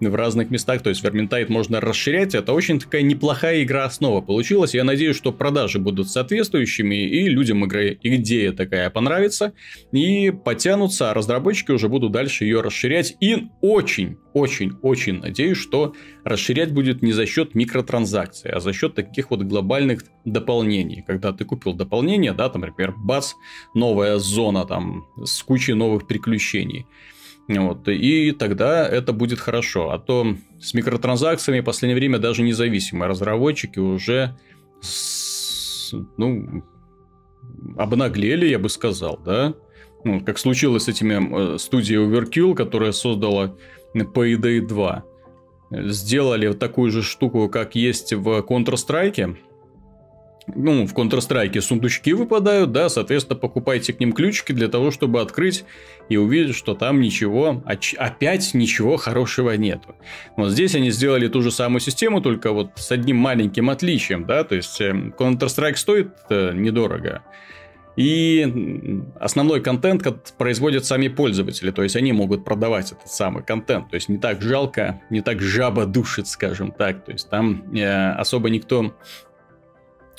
[0.00, 4.74] в разных местах, то есть Vermintide можно расширять, это очень такая неплохая игра основа получилась,
[4.74, 9.52] я надеюсь, что продажи будут соответствующими, и людям игры идея такая понравится,
[9.92, 16.72] и потянутся, а разработчики уже будут дальше ее расширять, и очень очень-очень надеюсь, что расширять
[16.72, 21.04] будет не за счет микротранзакций, а за счет таких вот глобальных дополнений.
[21.06, 23.32] Когда ты купил дополнение, да, там, например, бац,
[23.74, 26.86] новая зона там с кучей новых приключений.
[27.48, 29.90] Вот, и тогда это будет хорошо.
[29.90, 34.38] А то с микротранзакциями в последнее время даже независимые разработчики уже
[34.80, 36.64] с, ну,
[37.76, 39.54] обнаглели, я бы сказал, да?
[40.04, 43.56] Ну, как случилось с этими э, студией Overkill, которая создала
[43.94, 45.04] Payday 2.
[45.70, 49.36] Сделали вот такую же штуку, как есть в Counter-Strike,
[50.54, 55.64] ну, в Counter-Strike сундучки выпадают, да, соответственно, покупайте к ним ключики для того, чтобы открыть
[56.08, 59.94] и увидеть, что там ничего, опять ничего хорошего нету.
[60.36, 64.44] Вот здесь они сделали ту же самую систему, только вот с одним маленьким отличием, да,
[64.44, 67.22] то есть эм, Counter-Strike стоит э, недорого,
[67.96, 73.94] и основной контент производят сами пользователи, то есть они могут продавать этот самый контент, то
[73.94, 78.50] есть не так жалко, не так жаба душит, скажем так, то есть там э, особо
[78.50, 78.92] никто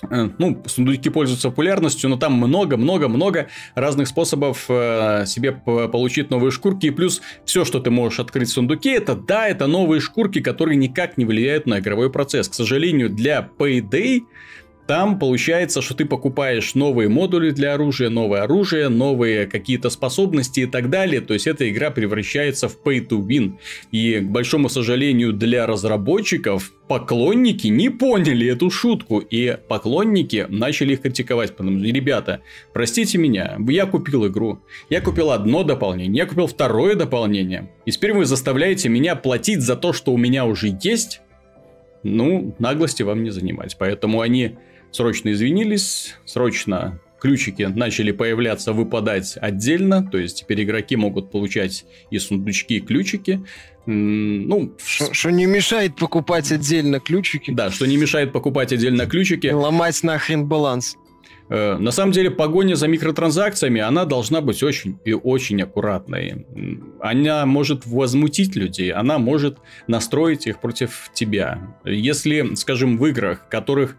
[0.09, 6.87] Э, ну, сундуки пользуются популярностью, но там много-много-много разных способов э, себе получить новые шкурки.
[6.87, 10.75] И плюс все, что ты можешь открыть в сундуке, это да, это новые шкурки, которые
[10.75, 12.49] никак не влияют на игровой процесс.
[12.49, 14.21] К сожалению, для Payday
[14.85, 20.65] там получается, что ты покупаешь новые модули для оружия, новое оружие, новые какие-то способности и
[20.65, 21.21] так далее.
[21.21, 23.53] То есть эта игра превращается в pay to win.
[23.91, 29.19] И, к большому сожалению, для разработчиков поклонники не поняли эту шутку.
[29.19, 31.55] И поклонники начали их критиковать.
[31.55, 32.41] Потому что, ребята,
[32.73, 34.59] простите меня, я купил игру.
[34.89, 37.71] Я купил одно дополнение, я купил второе дополнение.
[37.85, 41.21] И теперь вы заставляете меня платить за то, что у меня уже есть.
[42.03, 43.77] Ну, наглости вам не занимать.
[43.79, 44.57] Поэтому они
[44.93, 52.19] срочно извинились, срочно ключики начали появляться, выпадать отдельно, то есть теперь игроки могут получать и
[52.19, 53.41] сундучки, и ключики.
[53.85, 57.51] Ну, что не мешает покупать отдельно ключики.
[57.51, 59.47] Да, что не мешает покупать отдельно ключики.
[59.47, 60.97] И ломать нахрен баланс.
[61.49, 66.45] Э, на самом деле, погоня за микротранзакциями, она должна быть очень и очень аккуратной.
[66.99, 71.77] Она может возмутить людей, она может настроить их против тебя.
[71.85, 73.97] Если, скажем, в играх, которых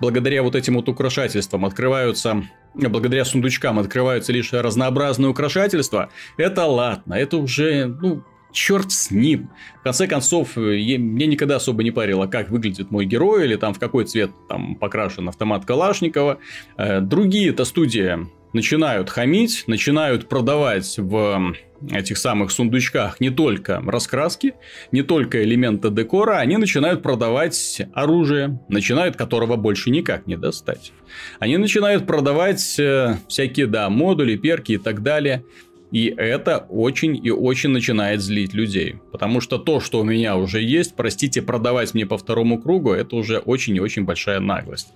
[0.00, 2.42] благодаря вот этим вот украшательствам открываются
[2.74, 9.50] благодаря сундучкам открываются лишь разнообразные украшательства, это ладно, это уже, ну, черт с ним.
[9.80, 13.74] В конце концов, я, мне никогда особо не парило, как выглядит мой герой, или там
[13.74, 16.38] в какой цвет там покрашен автомат Калашникова.
[16.76, 21.54] Э, другие-то студии начинают хамить, начинают продавать в
[21.90, 24.54] этих самых сундучках не только раскраски,
[24.92, 30.92] не только элементы декора, они начинают продавать оружие, начинают которого больше никак не достать.
[31.38, 35.44] Они начинают продавать э, всякие, да, модули, перки и так далее.
[35.90, 38.96] И это очень и очень начинает злить людей.
[39.12, 43.14] Потому что то, что у меня уже есть, простите, продавать мне по второму кругу, это
[43.16, 44.94] уже очень и очень большая наглость.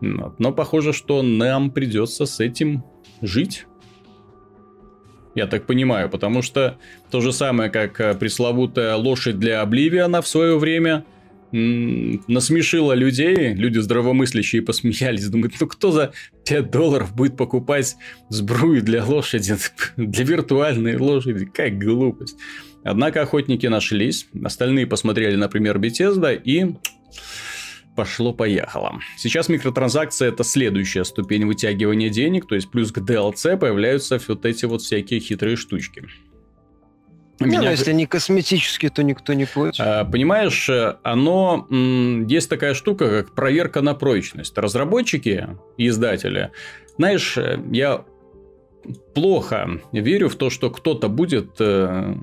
[0.00, 2.84] Но похоже, что нам придется с этим
[3.20, 3.66] жить.
[5.34, 6.78] Я так понимаю, потому что
[7.10, 11.04] то же самое, как э, пресловутая лошадь для Обливиана в свое время
[11.52, 16.12] насмешила людей, люди здравомыслящие посмеялись, думают, ну кто за
[16.46, 17.96] 5 долларов будет покупать
[18.30, 19.56] сбрую для лошади,
[19.96, 22.36] для виртуальной лошади, как глупость.
[22.84, 26.74] Однако охотники нашлись, остальные посмотрели, например, Bethesda и
[27.96, 29.00] пошло-поехало.
[29.16, 34.64] Сейчас микротранзакция это следующая ступень вытягивания денег, то есть плюс к DLC появляются вот эти
[34.64, 36.04] вот всякие хитрые штучки.
[37.40, 37.70] Ну, Меня...
[37.70, 39.80] если они косметические, то никто не против.
[39.84, 40.70] А, понимаешь,
[41.02, 41.66] оно...
[42.28, 44.56] Есть такая штука, как проверка на прочность.
[44.56, 46.52] Разработчики и издатели,
[46.98, 47.36] знаешь,
[47.70, 48.04] я
[49.14, 52.14] плохо верю в то, что кто-то будет э,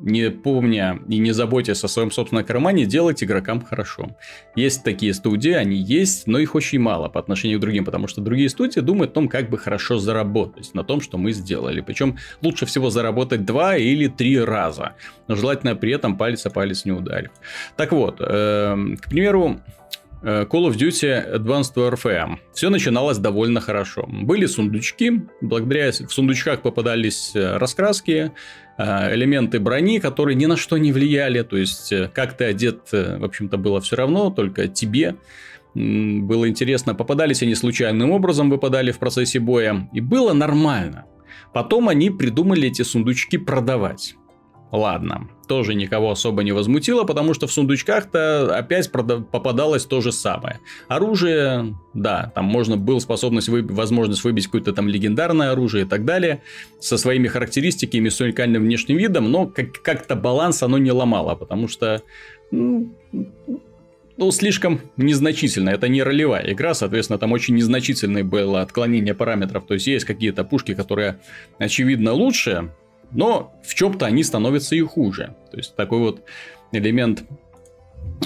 [0.00, 4.16] не помня и не заботясь о своем собственном кармане, делать игрокам хорошо.
[4.54, 8.20] Есть такие студии, они есть, но их очень мало по отношению к другим, потому что
[8.20, 11.80] другие студии думают о том, как бы хорошо заработать на том, что мы сделали.
[11.80, 14.94] Причем лучше всего заработать два или три раза,
[15.26, 17.30] но желательно при этом палец о палец не ударив.
[17.76, 19.60] Так вот, э, к примеру,
[20.22, 22.38] э, Call of Duty Advanced Warfare.
[22.52, 24.06] Все начиналось довольно хорошо.
[24.08, 28.32] Были сундучки, благодаря в сундучках попадались э, раскраски,
[28.78, 31.42] элементы брони, которые ни на что не влияли.
[31.42, 35.16] То есть, э, как ты одет, э, в общем-то, было все равно, только тебе
[35.74, 36.94] было интересно.
[36.94, 39.88] Попадались они случайным образом, выпадали в процессе боя.
[39.92, 41.04] И было нормально.
[41.52, 44.16] Потом они придумали эти сундучки продавать.
[44.72, 50.60] Ладно, тоже никого особо не возмутило, потому что в сундучках-то опять попадалось то же самое.
[50.88, 56.04] Оружие, да, там можно было способность, вы, возможность выбить какое-то там легендарное оружие и так
[56.04, 56.42] далее,
[56.80, 61.68] со своими характеристиками, с уникальным внешним видом, но как- как-то баланс оно не ломало, потому
[61.68, 62.02] что
[62.50, 62.94] ну,
[64.18, 65.70] ну, слишком незначительно.
[65.70, 69.64] Это не ролевая игра, соответственно, там очень незначительное было отклонение параметров.
[69.66, 71.20] То есть, есть какие-то пушки, которые,
[71.58, 72.72] очевидно, лучше,
[73.10, 75.34] но в чем-то они становятся и хуже.
[75.50, 76.24] То есть, такой вот
[76.72, 77.24] элемент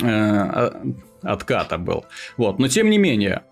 [0.02, 0.70] э,
[1.22, 2.04] отката был.
[2.36, 2.58] Вот.
[2.58, 3.42] Но, тем не менее,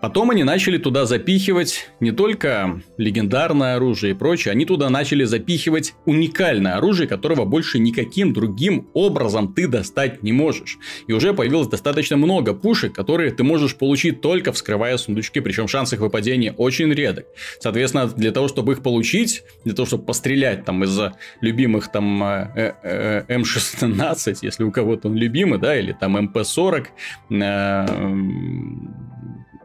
[0.00, 5.94] Потом они начали туда запихивать не только легендарное оружие и прочее, они туда начали запихивать
[6.06, 10.78] уникальное оружие, которого больше никаким другим образом ты достать не можешь.
[11.06, 15.92] И уже появилось достаточно много пушек, которые ты можешь получить только вскрывая сундучки, причем шанс
[15.92, 17.26] их выпадения очень редок.
[17.60, 22.74] Соответственно, для того, чтобы их получить, для того, чтобы пострелять там из-за любимых там э,
[22.82, 26.86] э, э, М16, если у кого-то он любимый, да, или там МП-40,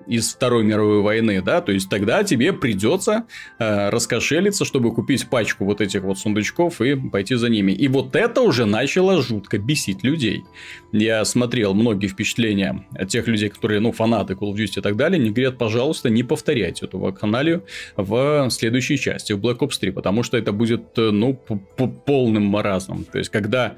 [0.08, 3.26] из Второй мировой войны, да, то есть тогда тебе придется
[3.60, 7.72] э, раскошелиться, чтобы купить пачку вот этих вот сундучков и пойти за ними.
[7.72, 10.44] И вот это уже начало жутко бесить людей.
[10.92, 14.96] Я смотрел многие впечатления от тех людей, которые, ну, фанаты Call of Duty и так
[14.96, 17.66] далее, они говорят, пожалуйста, не повторяйте эту вакханалию
[17.96, 23.04] в следующей части, в Black Ops 3, потому что это будет, э, ну, полным маразмом.
[23.06, 23.76] То есть, когда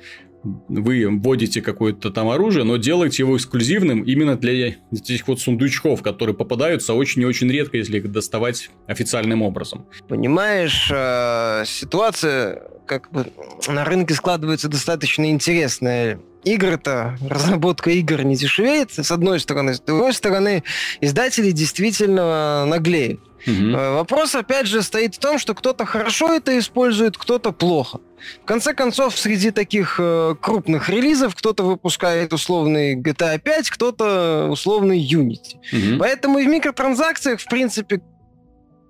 [0.67, 6.35] вы вводите какое-то там оружие, но делаете его эксклюзивным именно для этих вот сундучков, которые
[6.35, 9.85] попадаются очень и очень редко, если их доставать официальным образом.
[10.07, 13.27] Понимаешь, э, ситуация как бы
[13.67, 16.19] на рынке складывается достаточно интересная.
[16.43, 19.73] Игры-то, разработка игр не дешевеет, с одной стороны.
[19.73, 20.63] С другой стороны,
[21.01, 23.19] издатели действительно наглеют.
[23.45, 23.71] Угу.
[23.71, 27.99] Вопрос, опять же, стоит в том, что кто-то хорошо это использует, кто-то плохо.
[28.41, 34.99] В конце концов, среди таких э, крупных релизов кто-то выпускает условный GTA 5, кто-то условный
[34.99, 35.57] Unity.
[35.71, 35.99] Угу.
[35.99, 38.01] Поэтому и в микротранзакциях, в принципе,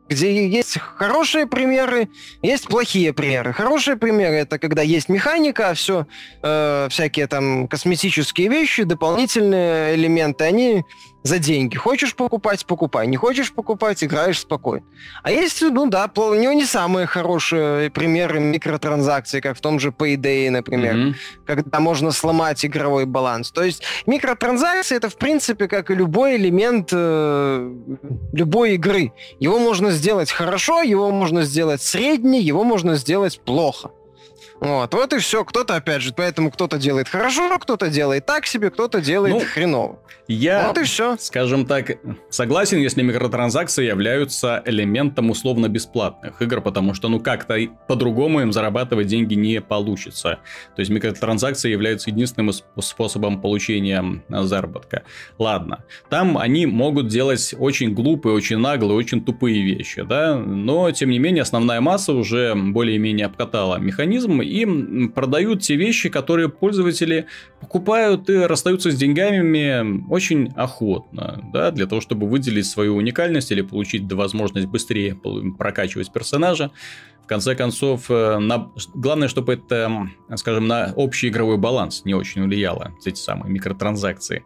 [0.09, 2.07] где есть хорошие примеры,
[2.41, 3.53] есть плохие примеры.
[3.53, 6.07] Хорошие примеры это когда есть механика, а все
[6.41, 10.83] э, всякие там косметические вещи, дополнительные элементы, они
[11.23, 11.75] за деньги.
[11.75, 13.07] Хочешь покупать, покупай.
[13.07, 14.85] Не хочешь покупать, играешь спокойно.
[15.23, 20.49] А есть, ну да, не, не самые хорошие примеры микротранзакций, как в том же Payday,
[20.49, 21.15] например, mm-hmm.
[21.45, 23.51] когда можно сломать игровой баланс.
[23.51, 27.73] То есть микротранзакции это, в принципе, как и любой элемент э,
[28.33, 29.13] любой игры.
[29.39, 33.91] Его можно сделать хорошо, его можно сделать средне, его можно сделать плохо.
[34.59, 35.43] Вот, вот и все.
[35.43, 39.99] Кто-то, опять же, поэтому кто-то делает хорошо, кто-то делает так себе, кто-то делает ну, хреново.
[40.27, 41.15] Я, вот и все.
[41.19, 47.55] скажем так, согласен, если микротранзакции являются элементом условно-бесплатных игр, потому что, ну, как-то
[47.87, 50.39] по-другому им зарабатывать деньги не получится.
[50.75, 55.03] То есть микротранзакции являются единственным способом получения заработка.
[55.37, 61.09] Ладно, там они могут делать очень глупые, очень наглые, очень тупые вещи, да, но, тем
[61.09, 67.25] не менее, основная масса уже более-менее обкатала механизм и продают те вещи, которые пользователи
[67.59, 73.61] покупают и расстаются с деньгами очень охотно, да, для того, чтобы выделить свою уникальность или
[73.61, 75.17] получить возможность быстрее
[75.57, 76.71] прокачивать персонажа.
[77.23, 78.71] В конце концов, э, на...
[78.95, 80.07] главное, чтобы это,
[80.37, 84.45] скажем, на общий игровой баланс не очень влияло, эти самые микротранзакции.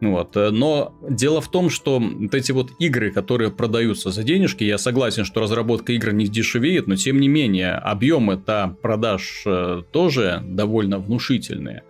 [0.00, 0.36] Вот.
[0.36, 4.78] Э, но дело в том, что вот эти вот игры, которые продаются за денежки, я
[4.78, 10.98] согласен, что разработка игр не дешевеет, но тем не менее объемы-то продаж э, тоже довольно
[10.98, 11.82] внушительные.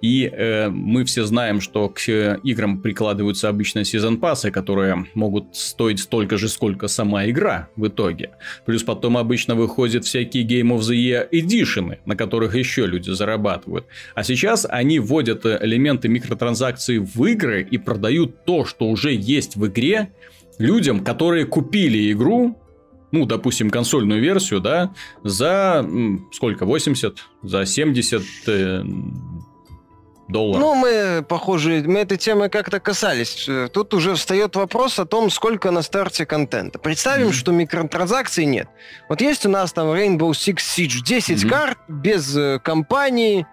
[0.00, 5.56] И э, мы все знаем, что к э, играм прикладываются обычно сезон пассы, которые могут
[5.56, 8.30] стоить столько же, сколько сама игра в итоге.
[8.64, 13.86] Плюс потом обычно выходят всякие Game of the Year Edition, на которых еще люди зарабатывают.
[14.14, 19.66] А сейчас они вводят элементы микротранзакций в игры и продают то, что уже есть в
[19.66, 20.10] игре,
[20.58, 22.58] людям, которые купили игру,
[23.10, 24.92] ну, допустим, консольную версию, да,
[25.24, 25.88] за
[26.32, 28.22] сколько, 80, за 70
[30.28, 30.60] долларов.
[30.60, 33.48] Ну, мы, похоже, мы этой темы как-то касались.
[33.72, 36.78] Тут уже встает вопрос о том, сколько на старте контента.
[36.78, 37.32] Представим, mm-hmm.
[37.32, 38.68] что микротранзакций нет.
[39.08, 41.48] Вот есть у нас там Rainbow Six Siege 10 mm-hmm.
[41.48, 43.46] карт без э, компании,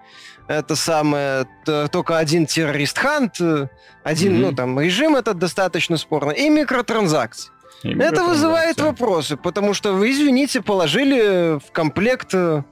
[0.47, 1.47] это самое,
[1.91, 3.67] только один террорист хант, э,
[4.03, 4.49] один, mm-hmm.
[4.49, 7.51] ну, там, режим этот достаточно спорный, и микротранзакции.
[7.83, 12.63] И это вызывает вопросы, потому что вы, извините, положили в комплект э,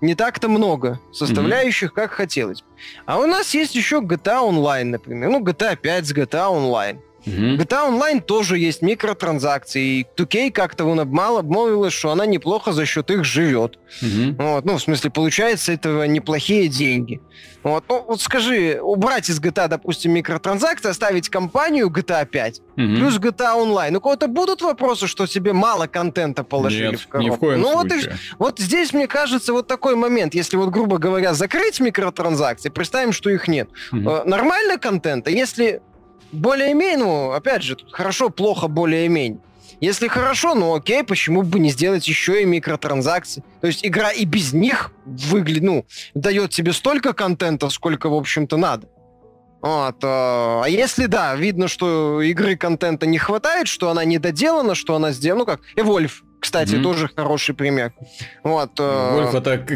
[0.00, 1.94] не так-то много составляющих, mm-hmm.
[1.94, 2.64] как хотелось.
[3.06, 5.30] А у нас есть еще GTA Online, например.
[5.30, 7.00] Ну, GTA 5 с GTA Online.
[7.26, 7.58] Mm-hmm.
[7.58, 13.10] GTA Online тоже есть микротранзакции, и 2K как-то он обмолвилась, что она неплохо за счет
[13.10, 13.78] их живет.
[14.00, 14.36] Mm-hmm.
[14.38, 17.20] Вот, ну, в смысле, получается этого неплохие деньги.
[17.64, 22.96] Вот, ну, вот скажи, убрать из GTA, допустим, микротранзакции, оставить компанию GTA 5, mm-hmm.
[22.96, 23.96] плюс GTA Online.
[23.96, 27.32] У кого-то будут вопросы, что тебе мало контента положили Нет, в коробку?
[27.32, 27.98] ни в коем ну, случае.
[27.98, 30.34] Вот, и, вот здесь, мне кажется, вот такой момент.
[30.34, 33.68] Если вот, грубо говоря, закрыть микротранзакции, представим, что их нет.
[33.92, 34.28] Mm-hmm.
[34.28, 35.82] Нормально контента, если
[36.32, 39.40] более-менее, ну, опять же, хорошо, плохо, более-менее.
[39.80, 43.44] Если хорошо, ну окей, почему бы не сделать еще и микротранзакции?
[43.60, 48.56] То есть игра и без них выглядит, ну, дает тебе столько контента, сколько, в общем-то,
[48.56, 48.88] надо.
[49.60, 54.94] Вот, а если, да, видно, что игры контента не хватает, что она не доделана, что
[54.94, 56.82] она сделана, ну как, Evolve, кстати, mm-hmm.
[56.82, 57.92] тоже хороший пример.
[58.44, 58.78] Вот.
[58.78, 59.66] Evolve это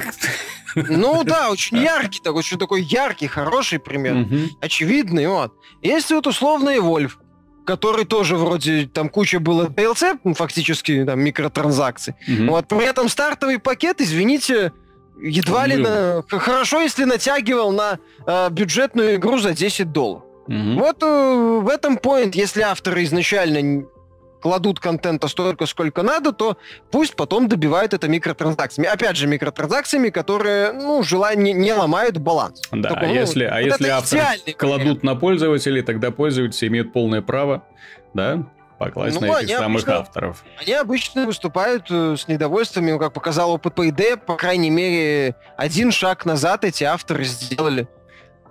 [0.74, 4.16] ну да, очень яркий, такой, очень такой яркий, хороший пример.
[4.16, 4.36] Угу.
[4.60, 5.52] Очевидный, вот.
[5.82, 7.18] Есть вот условный Вольф,
[7.66, 12.14] который тоже вроде там куча было DLC, ну, фактически там микротранзакций.
[12.28, 12.50] Угу.
[12.50, 14.72] Вот при этом стартовый пакет, извините,
[15.20, 16.22] едва ли на...
[16.28, 20.24] хорошо, если натягивал на э, бюджетную игру за 10 долларов.
[20.46, 20.78] Угу.
[20.78, 23.84] Вот э, в этом point, если авторы изначально
[24.40, 26.56] кладут контента столько, сколько надо, то
[26.90, 28.88] пусть потом добивают это микротранзакциями.
[28.88, 32.62] Опять же, микротранзакциями, которые, ну, желание не ломают баланс.
[32.72, 36.92] Да, Такой, а ну, если, а вот если авторы кладут на пользователей, тогда пользователи имеют
[36.92, 37.64] полное право,
[38.14, 38.46] да,
[38.78, 40.44] покласть ну, на этих самых обычно, авторов.
[40.58, 45.92] Они обычно выступают э, с недовольствами, ну, как показал опыт ПД, по крайней мере, один
[45.92, 47.88] шаг назад эти авторы сделали.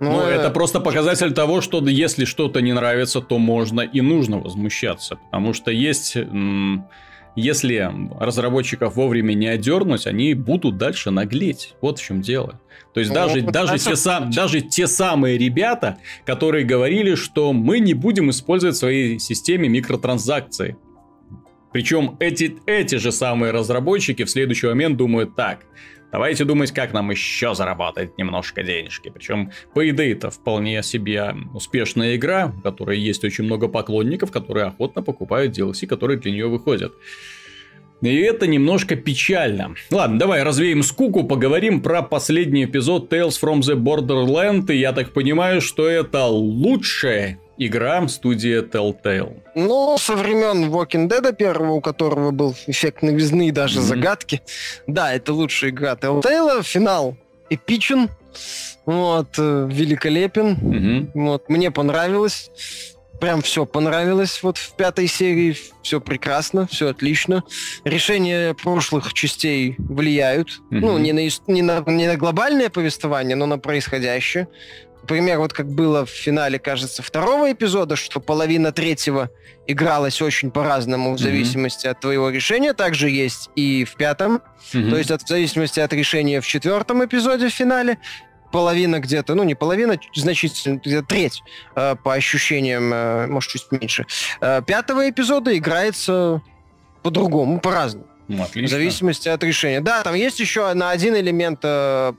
[0.00, 4.38] Ну, ну это просто показатель того, что если что-то не нравится, то можно и нужно
[4.38, 5.16] возмущаться.
[5.16, 6.16] Потому что есть...
[7.36, 7.88] Если
[8.18, 11.74] разработчиков вовремя не одернуть, они будут дальше наглеть.
[11.80, 12.60] Вот в чем дело.
[12.92, 17.78] То есть, ну, даже, даже, те сам, даже те самые ребята, которые говорили, что мы
[17.78, 20.76] не будем использовать в своей системе микротранзакции.
[21.72, 25.60] Причем эти, эти же самые разработчики в следующий момент думают так.
[26.12, 29.10] Давайте думать, как нам еще заработать немножко денежки.
[29.10, 34.66] Причем, по идее, это вполне себе успешная игра, в которой есть очень много поклонников, которые
[34.66, 36.92] охотно покупают DLC, которые для нее выходят.
[38.02, 39.74] И это немножко печально.
[39.90, 44.72] Ладно, давай развеем скуку, поговорим про последний эпизод Tales from the Borderland.
[44.72, 49.42] И я так понимаю, что это лучшая игра студии Telltale.
[49.54, 53.82] Ну, со времен Walking Dead, первого, у которого был эффект новизны и даже mm-hmm.
[53.82, 54.42] загадки.
[54.86, 56.62] Да, это лучшая игра Telltale.
[56.64, 57.16] Финал
[57.50, 58.08] эпичен.
[58.86, 60.54] Вот, э, великолепен.
[60.54, 61.10] Mm-hmm.
[61.14, 62.50] Вот, мне понравилось.
[63.20, 65.54] Прям все понравилось вот в пятой серии.
[65.82, 67.44] Все прекрасно, все отлично.
[67.84, 70.48] Решения прошлых частей влияют.
[70.48, 70.80] Mm-hmm.
[70.80, 74.48] Ну, не на, не, на, не на глобальное повествование, но на происходящее.
[75.02, 79.30] Например, вот как было в финале, кажется, второго эпизода, что половина третьего
[79.66, 81.90] игралась очень по-разному в зависимости mm-hmm.
[81.90, 84.42] от твоего решения, также есть и в пятом,
[84.72, 84.90] mm-hmm.
[84.90, 87.98] то есть от, в зависимости от решения в четвертом эпизоде в финале,
[88.50, 91.42] половина где-то, ну не половина, значительно, где-то треть
[91.76, 94.06] э, по ощущениям, э, может чуть меньше.
[94.40, 96.42] Э, пятого эпизода играется
[97.02, 98.06] по-другому, по-разному.
[98.30, 98.68] Ну, отлично.
[98.68, 99.80] В зависимости от решения.
[99.80, 102.12] Да, там есть еще на один элемент э,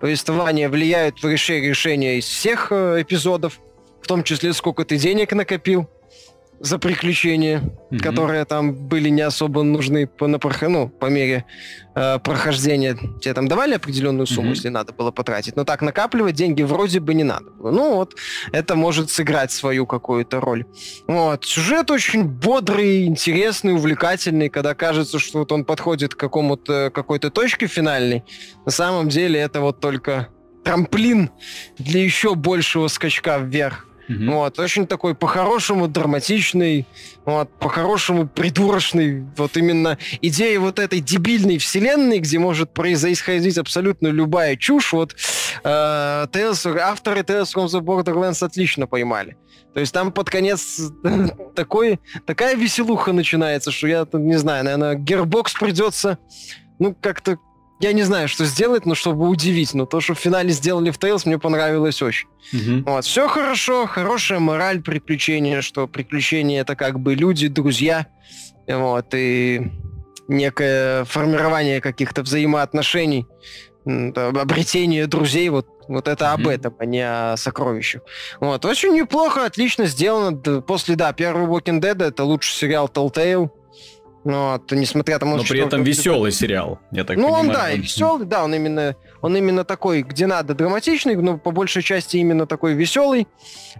[0.00, 3.60] повествования влияют решения из всех э, эпизодов,
[4.02, 5.88] в том числе сколько ты денег накопил
[6.62, 7.98] за приключения, mm-hmm.
[7.98, 10.38] которые там были не особо нужны по, на,
[10.68, 11.44] ну, по мере
[11.96, 12.96] э, прохождения.
[13.20, 14.54] Тебе там давали определенную сумму, mm-hmm.
[14.54, 15.56] если надо было потратить.
[15.56, 17.72] Но так накапливать деньги вроде бы не надо было.
[17.72, 18.14] Ну вот,
[18.52, 20.64] это может сыграть свою какую-то роль.
[21.08, 21.44] Вот.
[21.44, 27.66] Сюжет очень бодрый, интересный, увлекательный, когда кажется, что вот он подходит к какому-то какой-то точке
[27.66, 28.22] финальной.
[28.64, 30.28] На самом деле это вот только
[30.62, 31.30] трамплин
[31.76, 33.88] для еще большего скачка вверх.
[34.12, 34.30] Mm-hmm.
[34.30, 36.86] Вот, очень такой по-хорошему драматичный,
[37.24, 39.24] вот, по-хорошему придурочный.
[39.36, 45.14] Вот именно идея вот этой дебильной вселенной, где может происходить абсолютно любая чушь, вот
[45.64, 49.36] э, Tales, авторы Tales from the Borderlands отлично поймали.
[49.74, 50.80] То есть там под конец
[51.54, 56.18] такой, такая веселуха начинается, что я не знаю, наверное, Gearbox придется
[56.78, 57.38] ну, как-то
[57.82, 59.74] я не знаю, что сделать, но чтобы удивить.
[59.74, 62.28] Но то, что в финале сделали в Tales, мне понравилось очень.
[62.52, 62.90] Угу.
[62.90, 68.06] Вот, все хорошо, хорошая мораль приключения, что приключения это как бы люди, друзья,
[68.68, 69.72] вот, и
[70.28, 73.26] некое формирование каких-то взаимоотношений,
[73.84, 76.34] обретение друзей, вот, вот это mm-hmm.
[76.34, 78.02] об этом, а не о сокровищах.
[78.38, 80.62] Вот, очень неплохо, отлично сделано.
[80.62, 83.50] После, да, первого Walking Dead это лучший сериал Telltale.
[84.24, 87.48] Ну, вот, несмотря на Но при этом веселый сериал, я так ну, понимаю.
[87.48, 91.50] Он, да, и веселый, да, он именно, он именно такой, где надо, драматичный, но по
[91.50, 93.26] большей части именно такой веселый.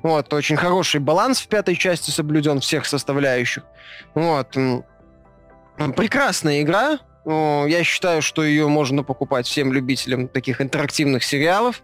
[0.02, 3.62] Вот, очень хороший баланс в пятой части соблюден всех составляющих.
[4.14, 4.56] Вот.
[5.96, 6.98] Прекрасная игра.
[7.24, 11.82] Я считаю, что ее можно покупать всем любителям таких интерактивных сериалов.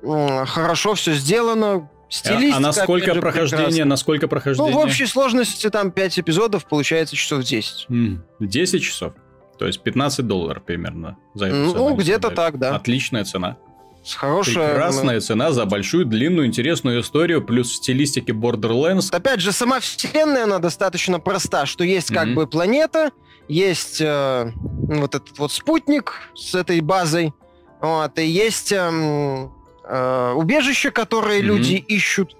[0.00, 3.66] Хорошо все сделано, Стилистика, а насколько же, прохождение?
[3.66, 3.84] Прекрасно.
[3.84, 4.72] Насколько прохождение?
[4.72, 7.86] Ну, в общей сложности там 5 эпизодов, получается часов 10.
[7.90, 9.12] Mm, 10 часов?
[9.58, 12.76] То есть 15 долларов примерно за это Ну, где-то так, да.
[12.76, 13.58] Отличная цена.
[14.04, 14.70] С хорошая...
[14.70, 19.08] Прекрасная цена за большую, длинную, интересную историю, плюс в стилистике Borderlands.
[19.12, 22.34] Опять же, сама вселенная, она достаточно проста, что есть как mm-hmm.
[22.34, 23.10] бы планета,
[23.48, 27.34] есть э, вот этот вот спутник с этой базой,
[27.82, 28.72] вот, и есть...
[28.72, 29.48] Э,
[29.88, 31.44] э, убежище, которые mm-hmm.
[31.44, 32.36] люди ищут,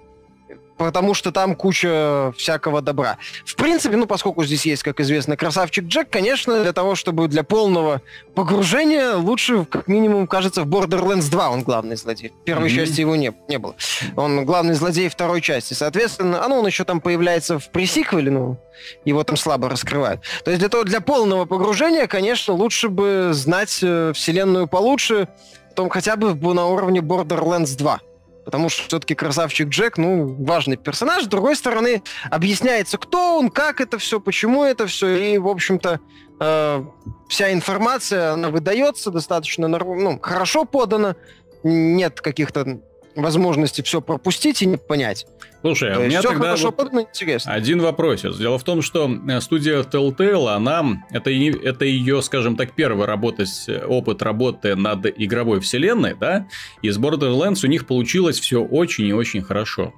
[0.79, 3.17] потому что там куча всякого добра.
[3.45, 7.43] В принципе, ну, поскольку здесь есть, как известно, красавчик Джек, конечно, для того, чтобы для
[7.43, 8.01] полного
[8.33, 12.31] погружения лучше, как минимум, кажется, в Borderlands 2 он главный злодей.
[12.41, 12.75] В первой mm-hmm.
[12.75, 13.75] части его не, не было.
[14.15, 15.73] Он главный злодей второй части.
[15.73, 18.57] Соответственно, а ну, он еще там появляется в пресиквеле, ну,
[19.03, 20.21] его там слабо раскрывают.
[20.45, 25.27] То есть для, того, для полного погружения, конечно, лучше бы знать э, вселенную получше,
[25.75, 27.99] том хотя бы на уровне Borderlands 2.
[28.45, 31.25] Потому что все-таки красавчик Джек, ну, важный персонаж.
[31.25, 32.01] С другой стороны,
[32.31, 35.33] объясняется, кто он, как это все, почему это все.
[35.33, 35.99] И, в общем-то,
[36.39, 36.83] э,
[37.27, 41.15] вся информация, она выдается достаточно ну, хорошо подана.
[41.63, 42.79] Нет каких-то
[43.15, 45.25] возможности все пропустить и не понять.
[45.61, 47.51] Слушай, а у меня тогда вот подано, интересно.
[47.51, 48.21] один вопрос.
[48.21, 53.49] Дело в том, что э, студия Telltale, она, это, это ее, скажем так, первый работать,
[53.87, 56.47] опыт работы над игровой вселенной, да,
[56.81, 59.93] и с Borderlands у них получилось все очень и очень хорошо.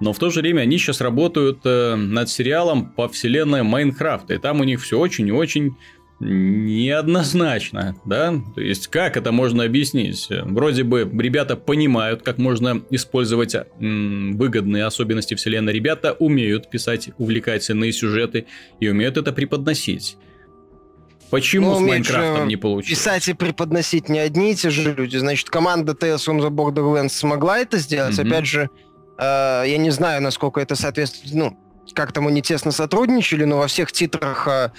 [0.00, 4.38] Но в то же время они сейчас работают э, над сериалом по вселенной Майнкрафта, и
[4.38, 5.76] там у них все очень и очень
[6.20, 8.34] неоднозначно, да?
[8.54, 10.28] То есть, как это можно объяснить?
[10.30, 15.72] Вроде бы ребята понимают, как можно использовать выгодные особенности вселенной.
[15.72, 18.46] Ребята умеют писать увлекательные сюжеты
[18.80, 20.16] и умеют это преподносить.
[21.30, 22.98] Почему ну, с Майнкрафтом не получилось?
[22.98, 25.18] Писать и преподносить не одни и те же люди.
[25.18, 28.18] Значит, команда from the Borderlands смогла это сделать.
[28.18, 28.26] Mm-hmm.
[28.26, 28.70] Опять же,
[29.18, 31.34] э, я не знаю, насколько это соответствует...
[31.34, 31.58] Ну,
[31.94, 34.70] как там они тесно сотрудничали, но во всех титрах uh,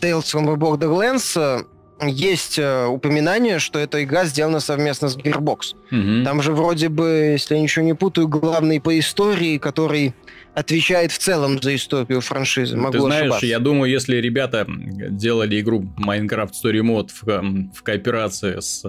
[0.00, 1.64] Tales from the Borderlands uh,
[2.06, 5.74] есть uh, упоминание, что эта игра сделана совместно с Gearbox.
[5.90, 6.24] Угу.
[6.24, 10.14] Там же вроде бы, если я ничего не путаю, главный по истории, который
[10.54, 12.76] отвечает в целом за историю франшизы.
[12.76, 13.46] Могу Ты знаешь, ошибаться.
[13.46, 18.84] я думаю, если ребята делали игру Minecraft Story Mode в, в кооперации с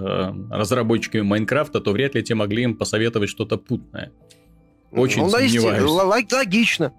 [0.50, 4.12] разработчиками Майнкрафта, то вряд ли те могли им посоветовать что-то путное.
[4.92, 6.32] Очень ну, сомневаюсь.
[6.32, 6.92] Логично.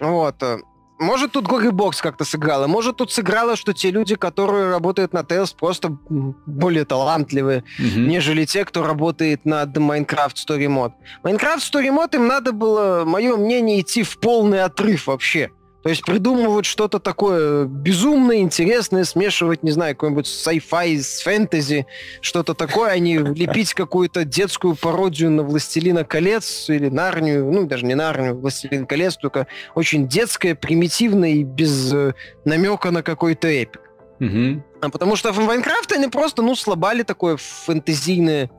[0.00, 0.42] Вот.
[0.42, 0.58] Э,
[1.00, 2.66] может, тут Гоги Бокс как-то сыграла.
[2.66, 8.06] Может, тут сыграло, что те люди, которые работают на Tales, просто более талантливые, mm-hmm.
[8.06, 10.92] нежели те, кто работает над Minecraft Story Mode.
[11.24, 15.50] Minecraft Story Mode им надо было, мое мнение, идти в полный отрыв вообще.
[15.82, 21.86] То есть придумывать что-то такое безумное, интересное, смешивать, не знаю, какой-нибудь sci-fi с фэнтези,
[22.20, 27.86] что-то такое, а не лепить какую-то детскую пародию на «Властелина колец» или «Нарнию», ну, даже
[27.86, 32.12] не «Нарнию», «Властелин колец», только очень детское, примитивное и без э,
[32.44, 33.80] намека на какой-то эпик.
[34.20, 34.62] Угу.
[34.82, 38.50] А потому что в Майнкрафте они просто, ну, слабали такое фэнтезийное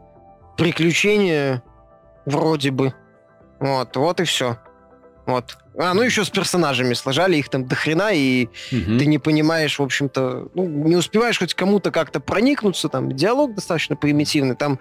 [0.58, 1.62] приключение
[2.26, 2.96] вроде бы.
[3.60, 4.58] Вот, вот и все.
[5.28, 5.58] Вот.
[5.78, 8.98] А, ну еще с персонажами сложали, их там дохрена, и угу.
[8.98, 13.96] ты не понимаешь, в общем-то, ну, не успеваешь хоть кому-то как-то проникнуться, там диалог достаточно
[13.96, 14.80] примитивный, там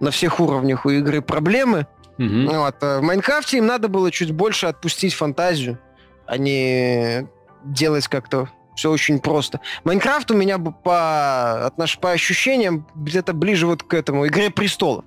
[0.00, 1.86] на всех уровнях у игры проблемы.
[2.18, 2.52] Угу.
[2.52, 2.76] Вот.
[2.82, 5.78] А в Майнкрафте им надо было чуть больше отпустить фантазию,
[6.26, 7.26] а не
[7.64, 9.60] делать как-то все очень просто.
[9.84, 11.98] Майнкрафт у меня по, отнош...
[11.98, 15.04] по ощущениям где-то ближе вот к этому Игре престолов.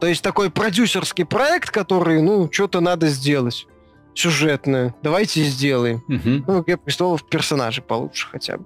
[0.00, 3.66] То есть такой продюсерский проект, который, ну, что-то надо сделать
[4.14, 4.94] сюжетную.
[5.02, 6.02] Давайте сделаем.
[6.08, 6.44] Угу.
[6.46, 8.64] Ну, «Игре престолов» персонажи получше хотя бы.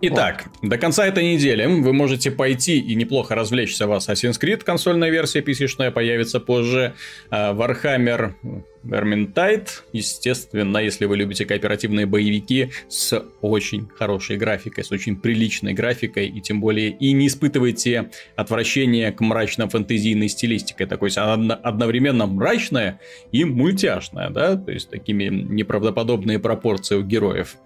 [0.00, 0.70] Итак, вот.
[0.70, 4.62] до конца этой недели вы можете пойти и неплохо развлечься в Assassin's Creed.
[4.64, 6.94] Консольная версия PC-шная появится позже.
[7.30, 8.34] А, Warhammer
[8.86, 16.28] Vermintide, естественно, если вы любите кооперативные боевики с очень хорошей графикой, с очень приличной графикой,
[16.28, 20.86] и тем более и не испытываете отвращения к мрачно-фэнтезийной стилистике.
[20.86, 23.00] Такой одновременно мрачная
[23.32, 27.56] и мультяшная, да, то есть такими неправдоподобные пропорции у героев.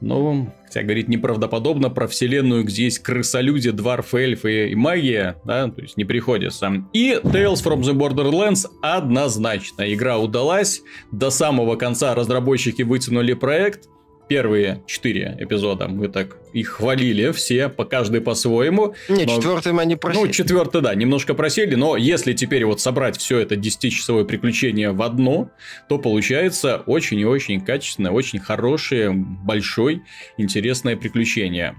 [0.00, 5.80] Ну, хотя говорить неправдоподобно про вселенную, где есть крысолюди, дварф, эльфы и магия, да, то
[5.80, 6.84] есть не приходится.
[6.92, 9.92] И Tales from the Borderlands однозначно.
[9.92, 10.82] Игра удалась,
[11.12, 13.88] до самого конца разработчики вытянули проект,
[14.28, 18.94] первые четыре эпизода мы так их хвалили все, по каждый по-своему.
[19.08, 19.36] Не, но...
[19.36, 20.24] четвертый мы не просили.
[20.24, 25.02] Ну, четвертый, да, немножко просели, но если теперь вот собрать все это 10-часовое приключение в
[25.02, 25.50] одно,
[25.88, 30.02] то получается очень и очень качественное, очень хорошее, большое,
[30.38, 31.76] интересное приключение.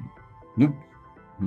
[0.56, 0.76] Ну,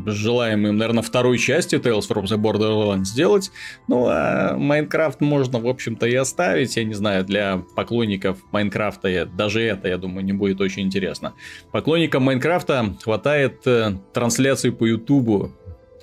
[0.07, 3.51] желаем им, наверное, второй части Tales from the Borderlands сделать.
[3.89, 6.77] Ну, а Майнкрафт можно, в общем-то, и оставить.
[6.77, 11.35] Я не знаю, для поклонников Майнкрафта даже это, я думаю, не будет очень интересно.
[11.73, 15.53] Поклонникам Майнкрафта хватает э, трансляций по Ютубу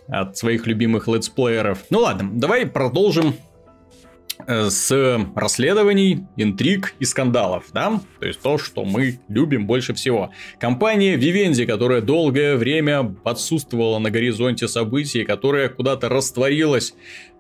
[0.08, 1.86] от своих любимых летсплееров.
[1.90, 3.36] Ну ладно, давай продолжим
[4.46, 8.00] с расследований, интриг и скандалов, да?
[8.20, 10.32] То есть то, что мы любим больше всего.
[10.60, 16.94] Компания Vivendi, которая долгое время отсутствовала на горизонте событий, которая куда-то растворилась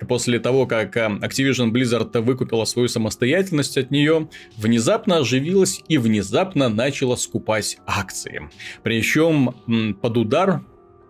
[0.07, 6.69] после того, как э, Activision Blizzard выкупила свою самостоятельность от нее, внезапно оживилась и внезапно
[6.69, 8.49] начала скупать акции.
[8.83, 10.61] Причем под удар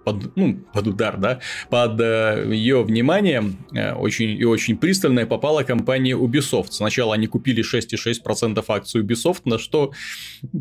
[0.07, 1.39] под, ну, под удар, да,
[1.69, 3.43] под э, ее внимание
[3.73, 6.67] э, очень и очень пристальная попала компания Ubisoft.
[6.69, 9.91] Сначала они купили 6,6% акций Ubisoft, на что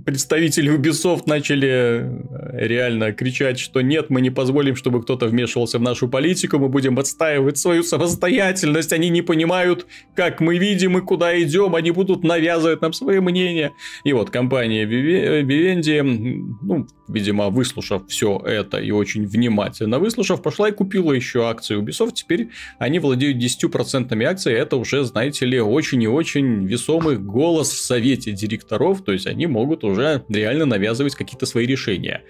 [0.05, 5.83] представители Ubisoft начали э, реально кричать, что нет, мы не позволим, чтобы кто-то вмешивался в
[5.83, 9.87] нашу политику, мы будем отстаивать свою самостоятельность, они не понимают,
[10.17, 13.71] как мы видим и куда идем, они будут навязывать нам свое мнение.
[14.03, 20.73] И вот компания Vivendi, ну, видимо, выслушав все это и очень внимательно выслушав, пошла и
[20.73, 22.13] купила еще акции Ubisoft.
[22.15, 24.53] Теперь они владеют 10% акций.
[24.53, 29.05] Это уже, знаете ли, очень и очень весомый голос в совете директоров.
[29.05, 32.23] То есть они могут уже реально навязывать какие-то свои решения.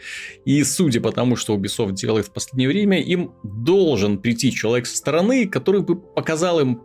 [0.44, 4.96] И судя по тому, что Ubisoft делает в последнее время, им должен прийти человек со
[4.96, 6.82] стороны, который бы показал им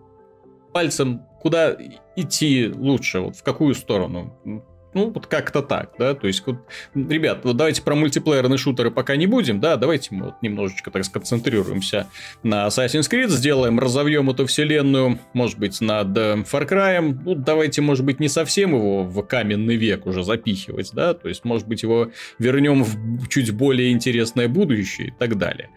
[0.74, 1.78] пальцем, куда
[2.16, 4.64] идти лучше, вот в какую сторону.
[4.94, 6.58] Ну, вот как-то так, да, то есть, вот,
[6.94, 11.06] ребят, вот давайте про мультиплеерные шутеры пока не будем, да, давайте мы вот немножечко так
[11.06, 12.08] сконцентрируемся
[12.44, 17.82] на Assassin's Creed, сделаем, разовьем эту вселенную, может быть, над э, Far Cry, ну, давайте,
[17.82, 21.84] может быть, не совсем его в каменный век уже запихивать, да, то есть, может быть,
[21.84, 25.70] его вернем в чуть более интересное будущее и так далее.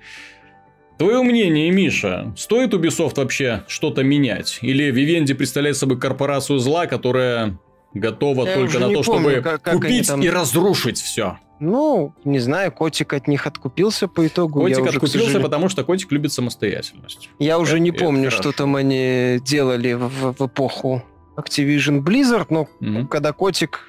[0.99, 4.61] Твое мнение, Миша, стоит Ubisoft вообще что-то менять?
[4.63, 7.59] Или Vivendi представляет собой корпорацию зла, которая
[7.95, 10.23] готова Я только на то, помню, чтобы как, как купить там...
[10.23, 11.39] и разрушить все.
[11.61, 14.61] Ну, не знаю, котик от них откупился по итогу.
[14.61, 15.43] Котик Я откупился, уже, сожалению...
[15.43, 17.31] потому что котик любит самостоятельность.
[17.39, 21.03] Я уже не помню, что там они делали в, в эпоху
[21.37, 23.09] Activision Blizzard, но mm-hmm.
[23.09, 23.81] когда котик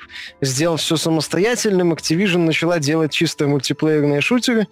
[0.41, 4.67] сделал все самостоятельным, Activision начала делать чисто мультиплеерные шутеры.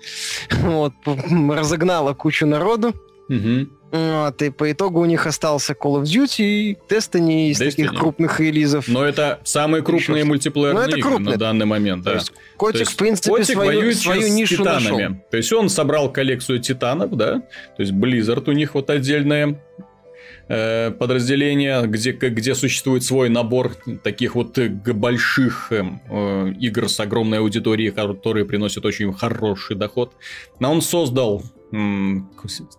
[0.64, 2.94] Вот, разогнала кучу народу.
[3.30, 3.70] Mm-hmm.
[3.94, 7.70] Вот, и по итогу у них остался Call of Duty и Destiny из Destiny.
[7.70, 8.88] таких крупных релизов.
[8.88, 10.26] Но это самые крупные Еще...
[10.26, 12.14] мультиплеерные это игры на данный момент, да.
[12.14, 15.04] То есть, Котик, То есть, в принципе, Котик свою, свою нишу титанами.
[15.04, 15.18] Нашел.
[15.30, 17.42] То есть он собрал коллекцию титанов, да.
[17.78, 19.62] То есть Blizzard у них вот отдельная
[20.48, 27.38] э, подразделение, где, где существует свой набор таких вот больших эм, э, игр с огромной
[27.38, 30.14] аудиторией, которые приносят очень хороший доход.
[30.60, 31.44] Но он создал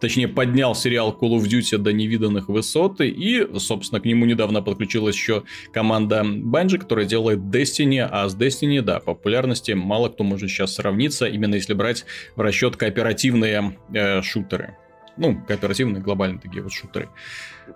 [0.01, 5.16] точнее, поднял сериал Call of Duty до невиданных высот, и, собственно, к нему недавно подключилась
[5.16, 5.42] еще
[5.72, 11.26] команда Bungie, которая делает Destiny, а с Destiny, да, популярности мало кто может сейчас сравниться,
[11.26, 12.05] именно если брать
[12.36, 14.76] в расчет кооперативные э, шутеры.
[15.16, 17.09] Ну, кооперативные, глобальные такие вот шутеры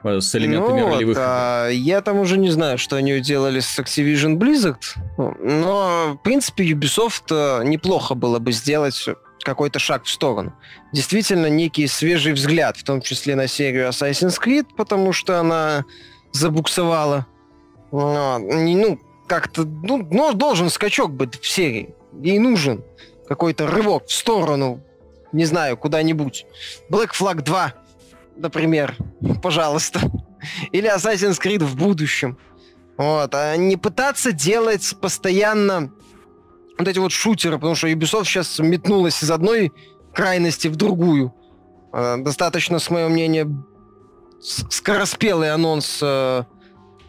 [0.05, 1.17] э, с элементами ну, ролевых.
[1.17, 4.83] Вот, а, я там уже не знаю, что они делали с Activision Blizzard,
[5.17, 9.09] но, в принципе, Ubisoft э, неплохо было бы сделать
[9.45, 10.53] какой-то шаг в сторону.
[10.93, 15.85] Действительно, некий свежий взгляд, в том числе на серию Assassin's Creed, потому что она
[16.33, 17.27] забуксовала.
[17.93, 21.95] Но, ну, как-то, ну, ну, должен скачок быть в серии.
[22.21, 22.85] Ей нужен
[23.29, 24.83] какой-то рывок в сторону,
[25.33, 26.47] не знаю, куда-нибудь.
[26.91, 27.75] Black Flag 2,
[28.37, 28.97] например,
[29.43, 30.01] пожалуйста.
[30.73, 32.39] Или Assassin's Creed в будущем.
[32.97, 35.93] Вот, а не пытаться делать постоянно
[36.79, 39.73] вот эти вот шутеры, потому что Ubisoft сейчас метнулась из одной
[40.15, 41.35] крайности в другую.
[41.93, 43.49] Э, достаточно, с моего мнения,
[44.41, 46.45] скороспелый анонс э,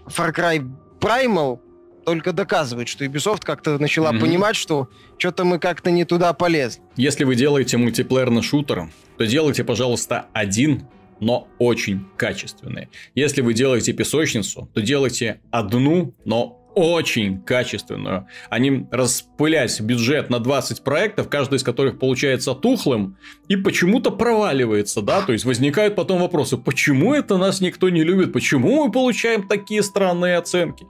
[0.08, 0.68] Far Cry
[1.00, 1.60] Primal
[2.06, 4.20] только доказывает, что Ubisoft как-то начала mm-hmm.
[4.20, 6.82] понимать, что что-то мы как-то не туда полезли.
[6.96, 10.88] Если вы делаете мультиплеерный шутер, то делайте, пожалуйста, один
[11.20, 12.90] но очень качественный.
[13.16, 18.28] Если вы делаете песочницу, то делайте одну, но очень качественную.
[18.50, 23.18] Они распылять бюджет на 20 проектов, каждый из которых получается тухлым,
[23.48, 28.34] и почему-то проваливается, да, то есть возникают потом вопросы, почему это нас никто не любит,
[28.34, 30.86] почему мы получаем такие странные оценки.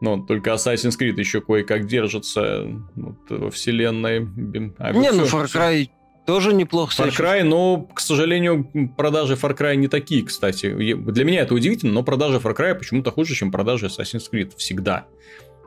[0.00, 4.28] Но только Assassin's Creed еще кое-как держится вот, во вселенной.
[4.78, 5.88] А не, ну Far Cry
[6.26, 6.94] тоже неплохо.
[7.02, 10.72] Far Cry, но, к сожалению, продажи Far Cry не такие, кстати.
[10.72, 14.52] Для меня это удивительно, но продажи Far Cry почему-то хуже, чем продажи Assassin's Creed.
[14.56, 15.06] Всегда.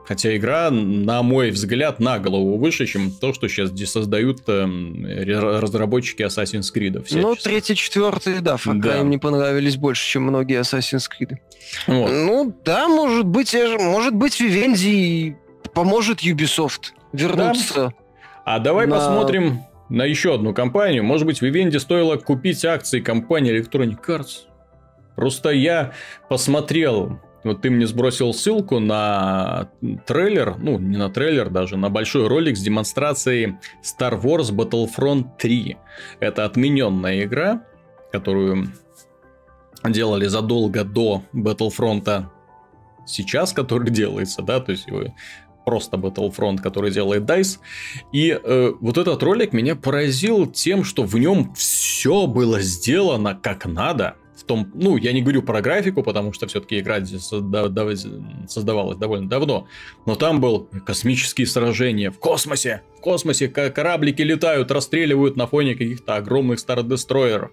[0.08, 4.64] Хотя игра, на мой взгляд, на голову выше, чем то, что сейчас создают э,
[5.26, 7.06] разработчики Assassin's Creed.
[7.10, 9.00] Ну, третий, четвертый, да, Far Cry да.
[9.00, 11.36] им не понравились больше, чем многие Assassin's Creed.
[11.86, 12.10] Вот.
[12.10, 15.36] Ну, да, может быть, может быть, Vivendi
[15.74, 17.74] поможет Ubisoft вернуться.
[17.74, 17.92] Да.
[18.46, 18.96] А давай на...
[18.96, 21.04] посмотрим на еще одну компанию.
[21.04, 24.46] Может быть, Vivendi стоило купить акции компании Electronic Arts?
[25.16, 25.92] Просто я
[26.28, 29.70] посмотрел вот ты мне сбросил ссылку на
[30.06, 35.76] трейлер, ну, не на трейлер даже, на большой ролик с демонстрацией Star Wars Battlefront 3.
[36.20, 37.62] Это отмененная игра,
[38.12, 38.72] которую
[39.84, 42.26] делали задолго до Battlefront
[43.06, 44.88] сейчас, который делается, да, то есть
[45.68, 47.58] просто Battlefront, который делает DICE.
[48.10, 53.66] И э, вот этот ролик меня поразил тем, что в нем все было сделано как
[53.66, 54.16] надо
[54.48, 59.68] том, ну, я не говорю про графику, потому что все-таки игра создавалась довольно давно,
[60.06, 66.16] но там был космические сражения в космосе, в космосе кораблики летают, расстреливают на фоне каких-то
[66.16, 67.52] огромных стародестроеров.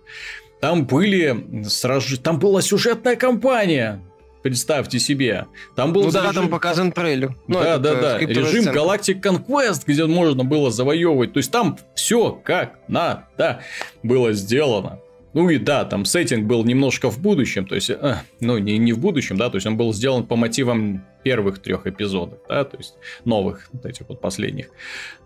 [0.62, 2.18] Там были сраж...
[2.20, 4.02] там была сюжетная кампания,
[4.46, 5.48] представьте себе.
[5.76, 6.22] Там был ну режим...
[6.22, 7.36] да, там показан трейлер.
[7.48, 8.20] Ну, да, да, да.
[8.20, 11.34] Режим Galactic Conquest, где можно было завоевывать.
[11.34, 13.62] То есть там все как надо
[14.04, 15.00] было сделано.
[15.34, 18.94] Ну и да, там сеттинг был немножко в будущем, то есть, э, ну не, не
[18.94, 22.78] в будущем, да, то есть он был сделан по мотивам первых трех эпизодов, да, то
[22.78, 22.94] есть
[23.26, 24.68] новых, вот этих вот последних.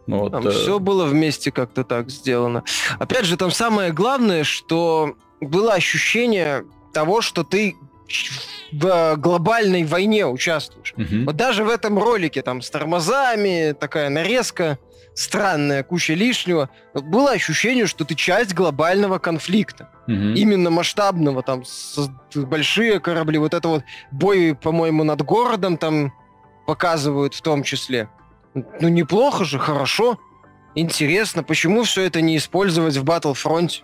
[0.07, 0.51] Ну, вот, там э...
[0.51, 2.63] все было вместе как-то так сделано.
[2.97, 7.75] Опять же, там самое главное, что было ощущение того, что ты
[8.71, 10.93] в глобальной войне участвуешь.
[10.95, 11.25] Угу.
[11.25, 14.77] Вот даже в этом ролике там с тормозами, такая нарезка
[15.19, 16.69] странная, куча лишнего.
[16.93, 19.89] Было ощущение, что ты часть глобального конфликта.
[20.07, 20.13] Угу.
[20.13, 26.13] Именно масштабного, там, с, большие корабли, вот это вот бой, по-моему, над городом там
[26.65, 28.09] показывают в том числе.
[28.53, 30.19] Ну, неплохо же, хорошо,
[30.75, 31.43] интересно.
[31.43, 33.81] Почему все это не использовать в Battlefront?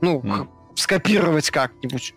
[0.00, 0.48] Ну, mm.
[0.76, 2.14] скопировать как-нибудь.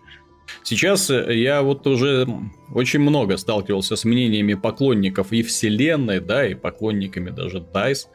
[0.62, 2.26] Сейчас э, я вот уже
[2.72, 8.06] очень много сталкивался с мнениями поклонников и вселенной, да, и поклонниками даже DICE,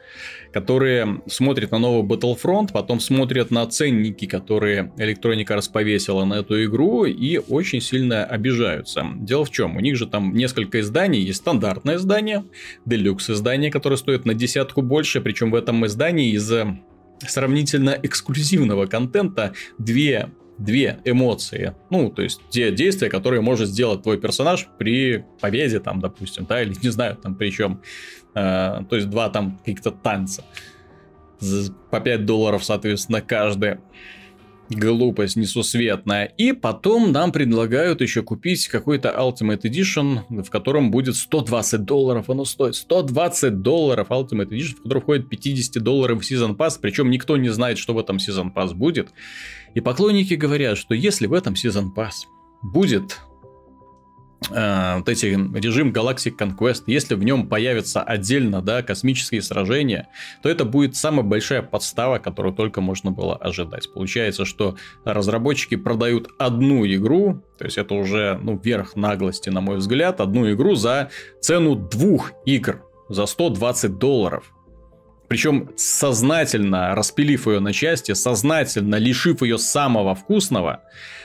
[0.52, 7.04] которые смотрят на новый Battlefront, потом смотрят на ценники, которые электроника расповесила на эту игру,
[7.04, 9.06] и очень сильно обижаются.
[9.16, 9.76] Дело в чем?
[9.76, 12.44] У них же там несколько изданий, есть стандартное издание,
[12.84, 16.52] делюкс издание, которое стоит на десятку больше, причем в этом издании из
[17.26, 20.30] сравнительно эксклюзивного контента две
[20.60, 21.74] две эмоции.
[21.90, 26.62] Ну, то есть те действия, которые может сделать твой персонаж при победе, там, допустим, да,
[26.62, 27.80] или не знаю, там, причем,
[28.34, 30.44] э, то есть два там каких-то танца.
[31.90, 33.78] По 5 долларов, соответственно, каждый
[34.70, 36.26] глупость несусветная.
[36.36, 42.44] И потом нам предлагают еще купить какой-то Ultimate Edition, в котором будет 120 долларов оно
[42.44, 42.76] стоит.
[42.76, 47.78] 120 долларов Ultimate Edition, в который входит 50 долларов Season Pass, причем никто не знает,
[47.78, 49.10] что в этом Season Pass будет.
[49.74, 52.26] И поклонники говорят, что если в этом Season Pass
[52.62, 53.20] будет
[54.50, 60.08] э, вот эти режим Galactic Conquest, если в нем появятся отдельно, да, космические сражения,
[60.42, 63.92] то это будет самая большая подстава, которую только можно было ожидать.
[63.92, 69.76] Получается, что разработчики продают одну игру, то есть это уже, ну, верх наглости, на мой
[69.76, 71.10] взгляд, одну игру за
[71.40, 74.52] цену двух игр, за 120 долларов.
[75.30, 80.82] Причем сознательно распилив ее на части, сознательно лишив ее самого вкусного,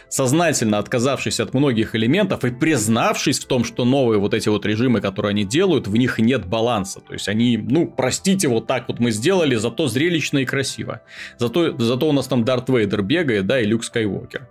[0.09, 5.01] сознательно отказавшись от многих элементов и признавшись в том, что новые вот эти вот режимы,
[5.01, 6.99] которые они делают, в них нет баланса.
[6.99, 11.01] То есть они, ну, простите, вот так вот мы сделали, зато зрелищно и красиво.
[11.39, 14.47] Зато, зато у нас там Дарт Вейдер бегает, да, и Люк Скайуокер.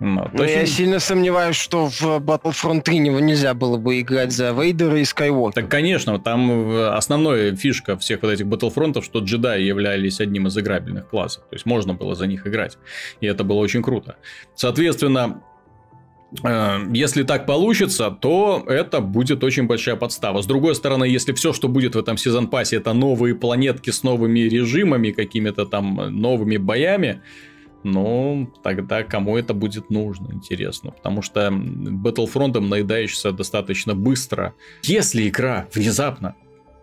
[0.00, 4.98] Ну, Но я сильно сомневаюсь, что в Battlefront 3 нельзя было бы играть за Вейдера
[4.98, 5.62] и Скайуокера.
[5.62, 11.08] Так, конечно, там основная фишка всех вот этих Battlefront, что джедаи являлись одним из играбельных
[11.08, 11.44] классов.
[11.48, 12.76] То есть можно было за них играть.
[13.20, 14.16] И это было очень круто.
[14.56, 15.42] Соответственно,
[16.42, 20.42] э, если так получится, то это будет очень большая подстава.
[20.42, 24.02] С другой стороны, если все, что будет в этом сезон пассе, это новые планетки с
[24.02, 27.22] новыми режимами, какими-то там новыми боями,
[27.84, 30.90] ну, тогда кому это будет нужно, интересно.
[30.90, 34.54] Потому что Battlefront наедаешься достаточно быстро.
[34.82, 36.34] Если игра внезапно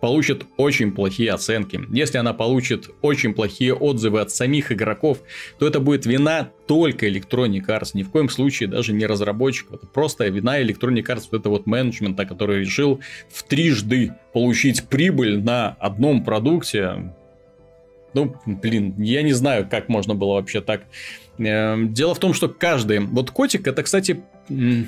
[0.01, 1.79] получит очень плохие оценки.
[1.91, 5.19] Если она получит очень плохие отзывы от самих игроков,
[5.59, 9.75] то это будет вина только Electronic Arts, ни в коем случае даже не разработчиков.
[9.75, 12.99] Это просто вина Electronic Arts, вот это вот менеджмента, который решил
[13.29, 17.13] в трижды получить прибыль на одном продукте.
[18.13, 20.83] Ну, блин, я не знаю, как можно было вообще так.
[21.37, 22.99] Эм, дело в том, что каждый...
[22.99, 24.21] Вот котик, это, кстати,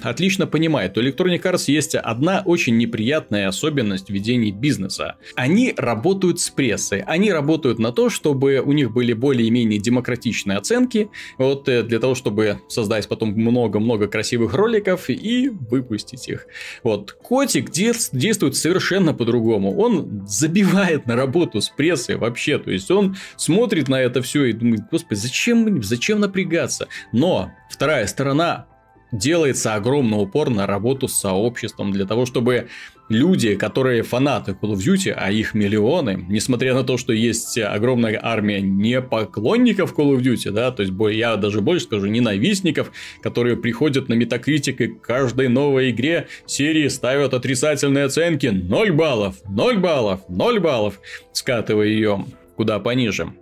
[0.03, 5.15] отлично понимает, у Electronic Arts есть одна очень неприятная особенность ведения бизнеса.
[5.35, 7.01] Они работают с прессой.
[7.01, 12.15] Они работают на то, чтобы у них были более-менее демократичные оценки, вот э, для того,
[12.15, 16.47] чтобы создать потом много-много красивых роликов и выпустить их.
[16.83, 17.11] Вот.
[17.11, 19.75] Котик действует совершенно по-другому.
[19.77, 22.57] Он забивает на работу с прессой вообще.
[22.57, 26.87] То есть, он смотрит на это все и думает, господи, зачем, зачем напрягаться?
[27.11, 28.67] Но вторая сторона
[29.13, 32.67] делается огромный упор на работу с сообществом для того, чтобы
[33.09, 38.19] люди, которые фанаты Call of Duty, а их миллионы, несмотря на то, что есть огромная
[38.21, 42.91] армия не поклонников Call of Duty, да, то есть я даже больше скажу, ненавистников,
[43.21, 49.77] которые приходят на Metacritic и каждой новой игре серии ставят отрицательные оценки 0 баллов, 0
[49.77, 50.99] баллов, 0 баллов,
[51.33, 53.33] скатывая ее куда пониже.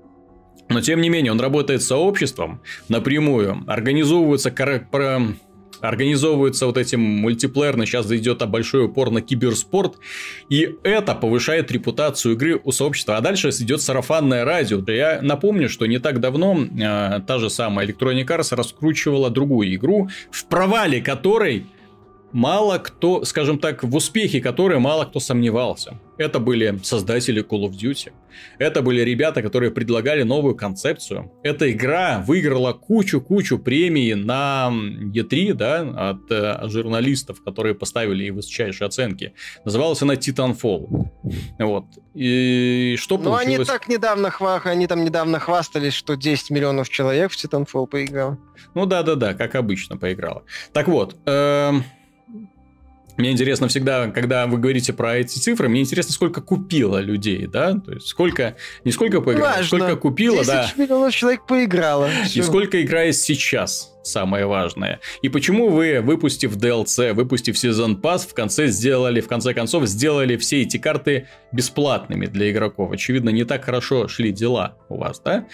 [0.70, 4.88] Но тем не менее, он работает с сообществом напрямую, организовываются кор-
[5.82, 9.96] организовываются вот этим мультиплеерно, сейчас идет большой упор на киберспорт,
[10.50, 13.18] и это повышает репутацию игры у сообщества.
[13.18, 14.82] А дальше идет сарафанное радио.
[14.92, 20.10] Я напомню, что не так давно э, та же самая Electronic Arts раскручивала другую игру,
[20.32, 21.66] в провале которой
[22.32, 26.00] мало кто, скажем так, в успехе которой мало кто сомневался.
[26.18, 28.12] Это были создатели Call of Duty.
[28.60, 31.32] Это были ребята, которые предлагали новую концепцию.
[31.44, 38.88] Эта игра выиграла кучу-кучу премий на E3, да, от э, журналистов, которые поставили ей высочайшие
[38.88, 39.34] оценки.
[39.66, 41.10] Называлась она Titanfall.
[41.60, 41.86] Вот.
[42.14, 43.48] И что ну, получилось?
[43.48, 44.62] Ну, они так недавно, хва...
[44.64, 48.38] они там недавно хвастались, что 10 миллионов человек в Titanfall поиграл.
[48.76, 50.44] Ну да-да-да, как обычно поиграла.
[50.72, 51.72] Так вот, э
[53.22, 57.74] мне интересно всегда, когда вы говорите про эти цифры, мне интересно, сколько купило людей, да?
[57.80, 60.72] То есть, сколько, не сколько поиграло, сколько купило, 10 да.
[60.76, 62.10] миллионов человек поиграло.
[62.26, 62.40] Все.
[62.40, 65.00] И сколько играет сейчас самое важное.
[65.22, 70.38] И почему вы, выпустив DLC, выпустив сезон пас, в конце сделали, в конце концов, сделали
[70.38, 72.92] все эти карты бесплатными для игроков?
[72.92, 75.46] Очевидно, не так хорошо шли дела у вас, да?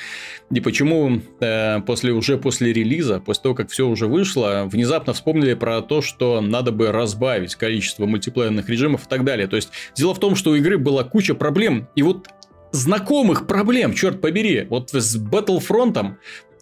[0.52, 5.54] И почему э, после, уже после релиза, после того, как все уже вышло, внезапно вспомнили
[5.54, 9.48] про то, что надо бы разбавить количество мультиплеерных режимов и так далее.
[9.48, 12.28] То есть, дело в том, что у игры была куча проблем, и вот
[12.72, 14.68] знакомых проблем, черт побери.
[14.70, 16.16] Вот с Battlefront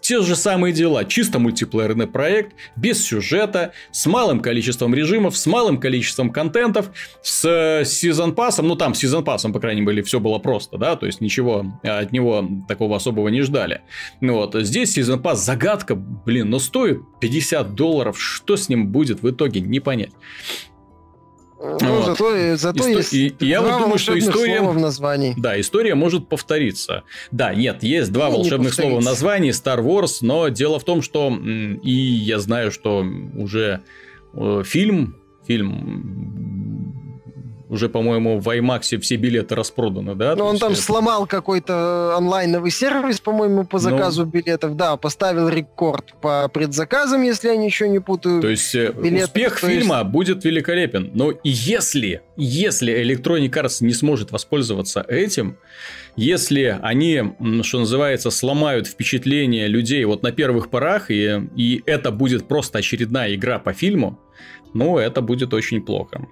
[0.05, 5.79] те же самые дела, чисто мультиплеерный проект, без сюжета, с малым количеством режимов, с малым
[5.79, 6.91] количеством контентов,
[7.23, 10.95] с сезон пассом, ну там с сезон пассом, по крайней мере, все было просто, да,
[10.95, 13.81] то есть ничего от него такого особого не ждали.
[14.21, 19.23] Ну вот, здесь сезон пасс загадка, блин, но стоит 50 долларов, что с ним будет
[19.23, 20.11] в итоге, не понять.
[21.81, 22.05] Ну, вот.
[22.05, 22.89] зато, зато Исто...
[22.89, 24.61] есть и, я вот думаю, что история...
[24.61, 25.33] в названии.
[25.37, 27.03] Да, история может повториться.
[27.31, 31.01] Да, нет, есть два ну, волшебных слова в названии Star Wars, но дело в том,
[31.01, 31.35] что
[31.83, 33.05] и я знаю, что
[33.35, 33.81] уже
[34.33, 35.15] э, фильм,
[35.47, 36.84] фильм
[37.69, 40.35] уже, по-моему, в IMAX все билеты распроданы, да?
[40.35, 40.81] Ну, он там это...
[40.81, 43.83] сломал какой-то онлайновый сервис, по-моему, по ну.
[43.83, 44.31] заказу ну...
[44.31, 44.75] билетов.
[44.75, 48.41] Да, поставил рекорд по предзаказам, если я ничего не путаю.
[48.41, 50.09] То есть, э, билетов, успех то фильма есть...
[50.09, 51.11] будет великолепен.
[51.13, 55.57] Но если, если Electronic Arts не сможет воспользоваться этим,
[56.15, 57.23] если они,
[57.63, 63.35] что называется, сломают впечатление людей вот на первых порах, и, и это будет просто очередная
[63.35, 64.19] игра по фильму,
[64.73, 66.27] ну, это будет очень плохо.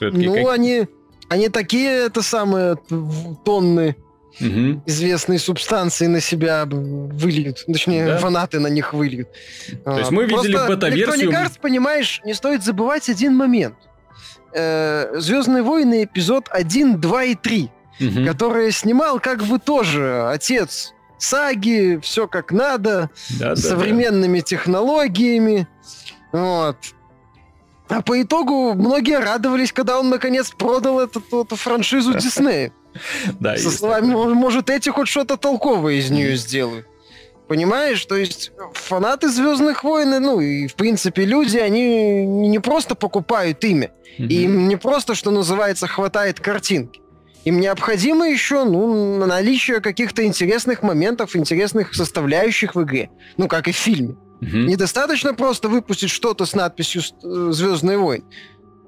[0.00, 0.54] Ну, как...
[0.54, 0.86] они,
[1.28, 2.76] они такие, это самые
[3.44, 3.96] тонны
[4.40, 4.82] угу.
[4.86, 7.64] известной субстанции на себя выльют.
[7.66, 8.18] Точнее, да?
[8.18, 9.28] фанаты на них выльют.
[9.84, 11.30] То есть мы видели бета-версию...
[11.30, 13.76] Electronic Arts, понимаешь, не стоит забывать один момент.
[14.52, 17.70] Э, Звездные войны эпизод 1, 2 и 3,
[18.00, 18.24] угу.
[18.26, 24.44] которые снимал как бы тоже отец саги, все как надо, да, современными да.
[24.44, 25.66] технологиями.
[26.32, 26.76] Вот.
[27.88, 32.72] А по итогу многие радовались, когда он наконец продал эту, эту франшизу Диснея.
[33.40, 36.86] Да, Со словами, может, эти хоть что-то толковое из нее сделают.
[37.46, 38.04] Понимаешь?
[38.06, 43.92] То есть фанаты Звездных войн, ну и в принципе люди, они не просто покупают имя.
[44.18, 44.28] Mm-hmm.
[44.28, 47.00] Им не просто, что называется, хватает картинки.
[47.44, 53.10] Им необходимо еще ну, наличие каких-то интересных моментов, интересных составляющих в игре.
[53.36, 54.16] Ну, как и в фильме.
[54.40, 54.56] Угу.
[54.56, 58.24] Недостаточно просто выпустить что-то с надписью «Звездные войны».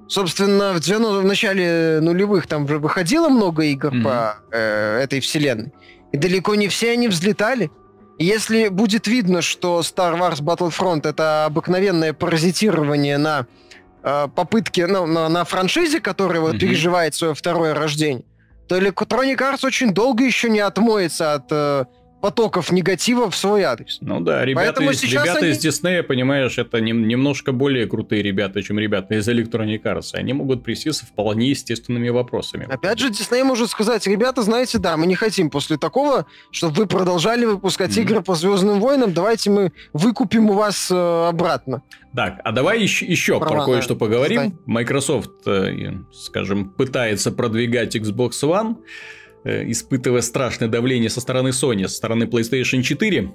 [0.09, 4.03] Собственно, в, 90, в начале нулевых там уже выходило много игр mm-hmm.
[4.03, 5.71] по э, этой вселенной.
[6.11, 7.69] И далеко не все они взлетали.
[8.17, 13.45] Если будет видно, что Star Wars Battlefront это обыкновенное паразитирование на
[14.01, 16.59] э, попытке, ну, на, на франшизе, которая вот mm-hmm.
[16.59, 18.25] переживает свое второе рождение,
[18.67, 21.85] то Electronic Arts очень долго еще не отмоется от э,
[22.21, 23.97] потоков негатива в свой адрес.
[24.01, 25.49] Ну да, ребята, из, ребята они...
[25.49, 30.13] из Disney, понимаешь, это не, немножко более крутые ребята, чем ребята из Electronic Arts.
[30.13, 32.67] Они могут прийти с вполне естественными вопросами.
[32.69, 36.85] Опять же, Disney может сказать, ребята, знаете, да, мы не хотим после такого, чтобы вы
[36.87, 38.01] продолжали выпускать mm-hmm.
[38.01, 41.83] игры по Звездным войнам, давайте мы выкупим у вас э, обратно.
[42.15, 44.39] Так, а давай еще, еще про кое-что поговорим.
[44.39, 44.53] Стой.
[44.65, 48.77] Microsoft, э, скажем, пытается продвигать Xbox One.
[49.43, 53.31] Э, испытывая страшное давление со стороны Sony, со стороны PlayStation 4.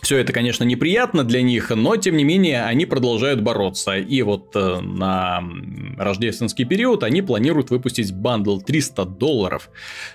[0.00, 3.96] Все это, конечно, неприятно для них, но, тем не менее, они продолжают бороться.
[3.96, 5.42] И вот э, на
[5.98, 9.70] рождественский период они планируют выпустить бандл 300 долларов.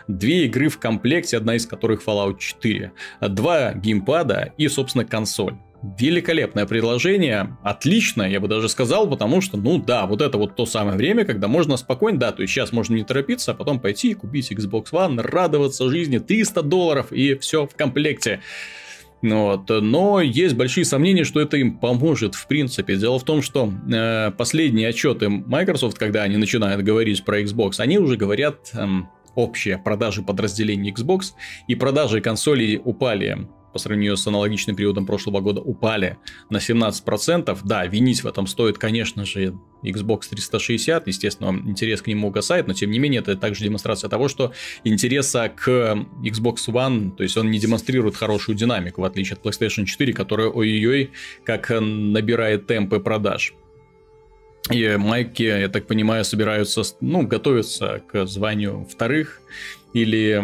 [0.07, 2.91] Две игры в комплекте, одна из которых Fallout 4.
[3.29, 9.77] Два геймпада и, собственно, консоль великолепное предложение, отлично, я бы даже сказал, потому что, ну
[9.79, 12.95] да, вот это вот то самое время, когда можно спокойно, да, то есть сейчас можно
[12.95, 17.67] не торопиться, а потом пойти и купить Xbox One, радоваться жизни, 300 долларов и все
[17.67, 18.39] в комплекте.
[19.21, 19.69] Вот.
[19.69, 22.97] Но есть большие сомнения, что это им поможет в принципе.
[22.97, 27.99] Дело в том, что э, последние отчеты Microsoft, когда они начинают говорить про Xbox, они
[27.99, 28.85] уже говорят э,
[29.35, 31.33] общие продажи подразделений Xbox,
[31.67, 36.17] и продажи консолей упали по сравнению с аналогичным периодом прошлого года упали
[36.49, 37.59] на 17%.
[37.63, 42.73] Да, винить в этом стоит, конечно же, Xbox 360, естественно, интерес к нему угасает, но
[42.73, 44.53] тем не менее это также демонстрация того, что
[44.83, 45.67] интереса к
[46.23, 50.47] Xbox One, то есть он не демонстрирует хорошую динамику, в отличие от PlayStation 4, которая
[50.47, 51.11] ой-ой-ой
[51.43, 53.53] как набирает темпы продаж.
[54.71, 59.41] И майки, я так понимаю, собираются, ну, готовятся к званию вторых
[59.93, 60.41] или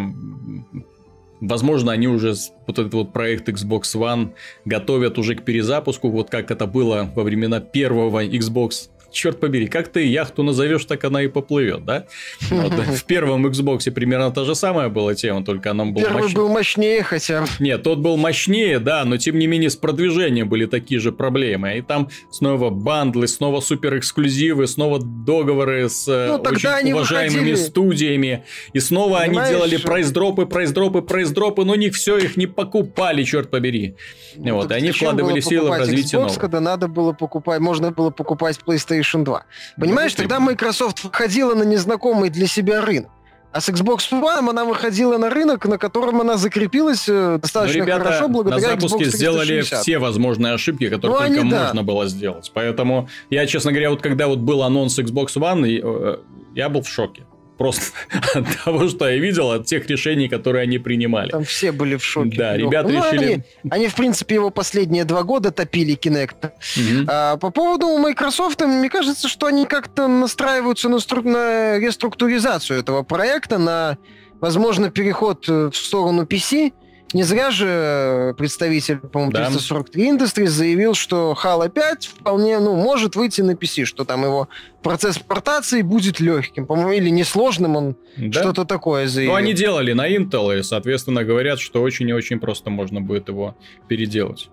[1.40, 2.34] Возможно, они уже
[2.66, 4.32] вот этот вот проект Xbox One
[4.64, 9.88] готовят уже к перезапуску, вот как это было во времена первого Xbox черт побери, как
[9.88, 12.06] ты яхту назовешь, так она и поплывет, да?
[12.50, 16.34] Вот, в первом Xbox примерно та же самая была тема, только она была Первый мощ...
[16.34, 20.66] был мощнее хотя Нет, тот был мощнее, да, но тем не менее с продвижением были
[20.66, 21.78] такие же проблемы.
[21.78, 27.54] И там снова бандлы, снова супер эксклюзивы, снова договоры с э, ну, очень уважаемыми выходили.
[27.54, 28.44] студиями.
[28.72, 29.48] И снова Понимаешь?
[29.48, 33.96] они делали прайс-дропы, прайс-дропы, прайс-дропы, но них все их не покупали, черт побери.
[34.36, 36.40] Ну, вот, и они вкладывали силы в развитие Xbox, нового.
[36.40, 39.44] когда надо было покупать, можно было покупать PlayStation PlayStation 2.
[39.78, 43.10] Понимаешь, тогда Microsoft выходила на незнакомый для себя рынок.
[43.52, 48.04] А с Xbox One она выходила на рынок, на котором она закрепилась э, достаточно ребята
[48.04, 51.82] хорошо благодаря на запуске Xbox сделали все возможные ошибки, которые ну, только они, можно да.
[51.82, 52.48] было сделать.
[52.54, 56.18] Поэтому я, честно говоря, вот когда вот был анонс Xbox One, э,
[56.54, 57.24] я был в шоке
[57.60, 57.92] просто
[58.34, 61.30] от того, что я видел, от тех решений, которые они принимали.
[61.30, 62.38] Там все были в шоке.
[62.38, 63.24] Да, ребята ну, решили...
[63.24, 66.46] Они, они, в принципе, его последние два года топили Kinect.
[66.46, 67.06] Угу.
[67.06, 71.20] А, по поводу Microsoft, мне кажется, что они как-то настраиваются на, стру...
[71.20, 73.98] на реструктуризацию этого проекта, на,
[74.40, 76.72] возможно, переход в сторону PC.
[77.12, 79.46] Не зря же представитель, по-моему, да.
[79.46, 84.48] 343 Industries заявил, что Halo 5 вполне, ну, может выйти на PC, что там его
[84.82, 88.40] процесс портации будет легким, по-моему, или несложным, он да?
[88.40, 89.32] что-то такое заявил.
[89.32, 93.28] Ну, они делали на Intel, и, соответственно, говорят, что очень и очень просто можно будет
[93.28, 93.56] его
[93.88, 94.48] переделать.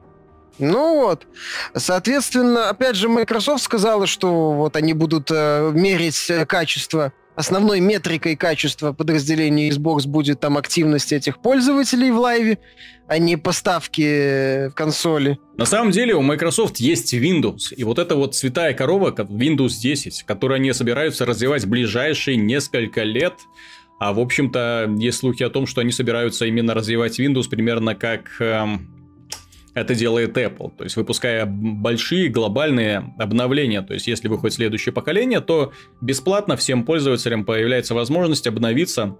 [0.60, 1.28] Ну вот,
[1.76, 8.35] соответственно, опять же, Microsoft сказала, что вот они будут э, мерить э, качество основной метрикой
[8.35, 12.57] качества подразделения Xbox будет там активность этих пользователей в лайве,
[13.07, 15.38] а не поставки в консоли.
[15.55, 20.23] На самом деле у Microsoft есть Windows, и вот эта вот святая корова, Windows 10,
[20.23, 23.35] которую они собираются развивать в ближайшие несколько лет,
[23.99, 28.29] а в общем-то есть слухи о том, что они собираются именно развивать Windows примерно как
[28.39, 28.97] эм,
[29.80, 30.71] это делает Apple.
[30.78, 33.82] То есть, выпуская большие глобальные обновления.
[33.82, 35.71] То есть, если выходит следующее поколение, то
[36.01, 39.17] бесплатно всем пользователям появляется возможность обновиться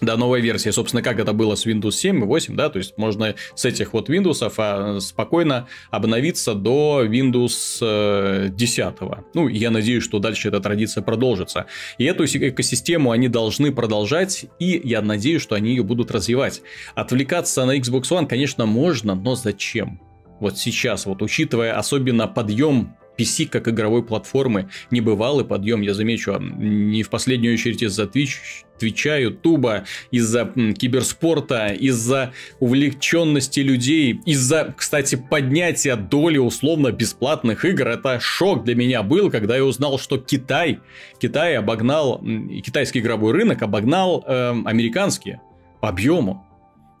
[0.00, 0.70] до новой версии.
[0.70, 3.92] Собственно, как это было с Windows 7 и 8, да, то есть можно с этих
[3.92, 8.78] вот Windows а, спокойно обновиться до Windows 10.
[8.78, 8.92] Э,
[9.34, 11.66] ну, я надеюсь, что дальше эта традиция продолжится.
[11.98, 16.62] И эту экосистему они должны продолжать, и я надеюсь, что они ее будут развивать.
[16.94, 20.00] Отвлекаться на Xbox One, конечно, можно, но зачем?
[20.40, 27.02] Вот сейчас, вот учитывая особенно подъем PC как игровой платформы, небывалый подъем, я замечу, не
[27.02, 35.96] в последнюю очередь из-за Twitch, Твича, Ютуба, из-за киберспорта, из-за увлеченности людей, из-за, кстати, поднятия
[35.96, 37.88] доли условно бесплатных игр.
[37.88, 40.80] Это шок для меня был, когда я узнал, что Китай,
[41.20, 42.22] Китай обогнал,
[42.64, 45.38] китайский игровой рынок обогнал э, американский
[45.80, 46.47] по объему.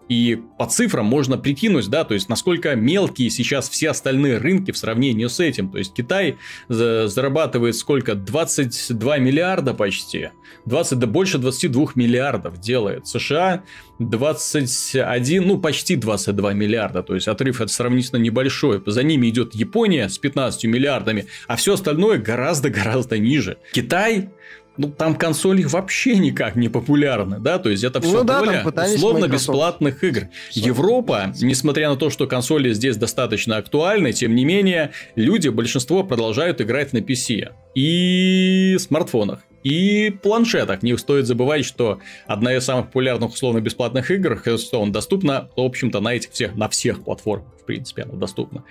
[0.08, 4.78] И по цифрам можно прикинуть, да, то есть насколько мелкие сейчас все остальные рынки в
[4.78, 5.70] сравнении с этим.
[5.70, 6.38] То есть Китай
[6.68, 8.14] зарабатывает сколько?
[8.14, 10.30] 22 миллиарда почти.
[10.64, 13.06] 20, да больше 22 миллиардов делает.
[13.06, 13.64] США
[13.98, 17.02] 21, ну почти 22 миллиарда.
[17.02, 18.82] То есть отрыв это сравнительно небольшой.
[18.86, 23.58] За ними идет Япония с 15 миллиардами, а все остальное гораздо-гораздо ниже.
[23.72, 24.30] Китай
[24.78, 28.64] ну, там консоли вообще никак не популярны, да, то есть это все ну, да, доля
[28.64, 30.28] условно-бесплатных игр.
[30.52, 36.60] Европа, несмотря на то, что консоли здесь достаточно актуальны, тем не менее, люди, большинство продолжают
[36.60, 40.82] играть на PC и смартфонах и планшетах.
[40.82, 46.14] Не стоит забывать, что одна из самых популярных условно-бесплатных игр, Hearthstone, доступна, в общем-то, на
[46.14, 48.64] этих всех, на всех платформах, в принципе, она доступна.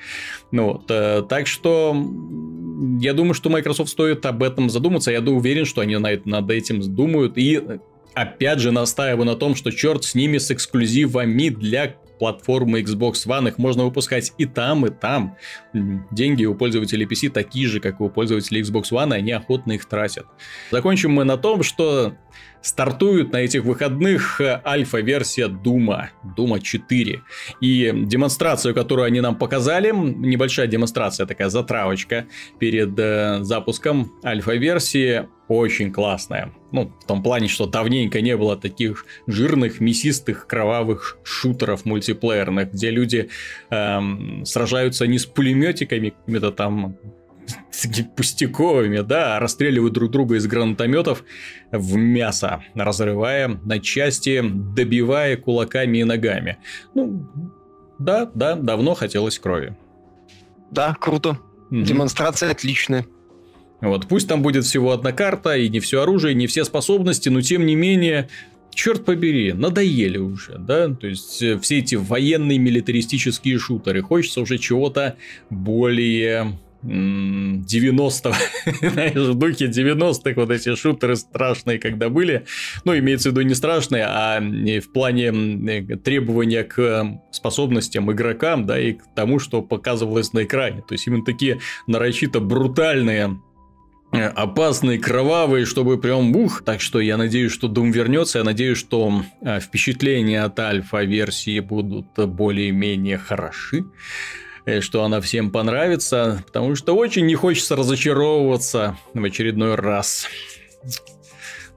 [0.51, 1.95] Ну, вот, э, так что
[2.99, 5.11] я думаю, что Microsoft стоит об этом задуматься.
[5.11, 7.37] Я уверен, что они над, над этим думают.
[7.37, 7.61] И
[8.13, 13.49] опять же настаиваю на том, что черт с ними с эксклюзивами для платформы Xbox One,
[13.49, 15.37] их можно выпускать и там, и там.
[16.11, 19.85] Деньги у пользователей PC такие же, как у пользователей Xbox One, и они охотно их
[19.85, 20.25] тратят.
[20.71, 22.15] Закончим мы на том, что
[22.61, 27.21] стартует на этих выходных э, альфа-версия Дума, Дума 4.
[27.61, 32.27] И демонстрацию, которую они нам показали, небольшая демонстрация, такая затравочка
[32.59, 36.51] перед э, запуском альфа-версии, очень классная.
[36.71, 42.89] Ну, в том плане, что давненько не было таких жирных, мясистых, кровавых шутеров мультиплеерных, где
[42.89, 43.29] люди
[43.69, 46.97] эм, сражаются не с пулеметиками, какими-то там
[48.15, 51.23] пустяковыми, да, расстреливают друг друга из гранатометов
[51.71, 56.57] в мясо, разрывая на части, добивая кулаками и ногами.
[56.93, 57.27] Ну,
[57.99, 59.75] да, да, давно хотелось крови.
[60.71, 61.39] Да, круто.
[61.71, 61.81] Угу.
[61.81, 63.05] Демонстрация отличная.
[63.81, 67.41] Вот, пусть там будет всего одна карта, и не все оружие, не все способности, но
[67.41, 68.27] тем не менее,
[68.73, 74.57] черт побери, надоели уже, да, то есть э, все эти военные милитаристические шутеры, хочется уже
[74.57, 75.17] чего-то
[75.51, 78.33] более 90
[78.81, 82.45] знаешь, духе 90-х вот эти шутеры страшные, когда были.
[82.85, 88.93] Ну, имеется в виду не страшные, а в плане требования к способностям игрокам, да, и
[88.93, 90.81] к тому, что показывалось на экране.
[90.87, 93.41] То есть, именно такие нарочито брутальные
[94.13, 96.63] э, опасные, кровавые, чтобы прям бух.
[96.63, 98.39] Так что я надеюсь, что Doom вернется.
[98.39, 103.83] Я надеюсь, что э, впечатления от альфа-версии будут более-менее хороши.
[104.81, 110.27] Что она всем понравится, потому что очень не хочется разочаровываться в очередной раз.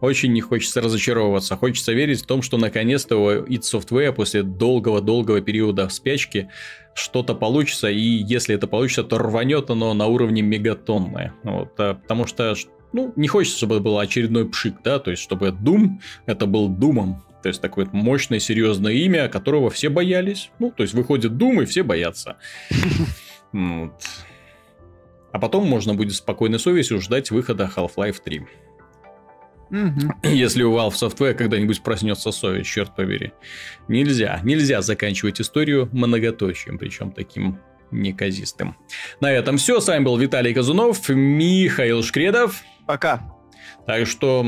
[0.01, 1.57] Очень не хочется разочаровываться.
[1.57, 6.49] Хочется верить в том, что наконец-то у id Software после долгого-долгого периода спячки
[6.95, 11.35] что-то получится, и если это получится, то рванет оно на уровне мегатонное.
[11.45, 12.55] Вот, а, потому что
[12.93, 16.69] ну, не хочется, чтобы это был очередной пшик, да, то есть, чтобы Doom это был
[16.69, 20.51] Думом, то есть такое мощное, серьезное имя, которого все боялись.
[20.59, 22.37] Ну, то есть выходит Doom, и все боятся.
[25.33, 28.43] А потом можно будет спокойной совестью ждать выхода Half-Life 3.
[30.25, 33.33] Если у Valve Software когда-нибудь проснется совесть, черт побери.
[33.87, 37.61] Нельзя, нельзя заканчивать историю многоточием, причем таким
[37.93, 38.77] неказистым.
[39.21, 39.81] На этом все.
[39.81, 42.63] С вами был Виталий Казунов, Михаил Шкредов.
[42.87, 43.33] Пока.
[43.87, 44.45] Так что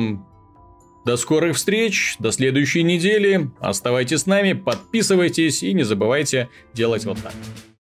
[1.04, 3.50] до скорых встреч, до следующей недели.
[3.60, 7.34] Оставайтесь с нами, подписывайтесь и не забывайте делать вот так.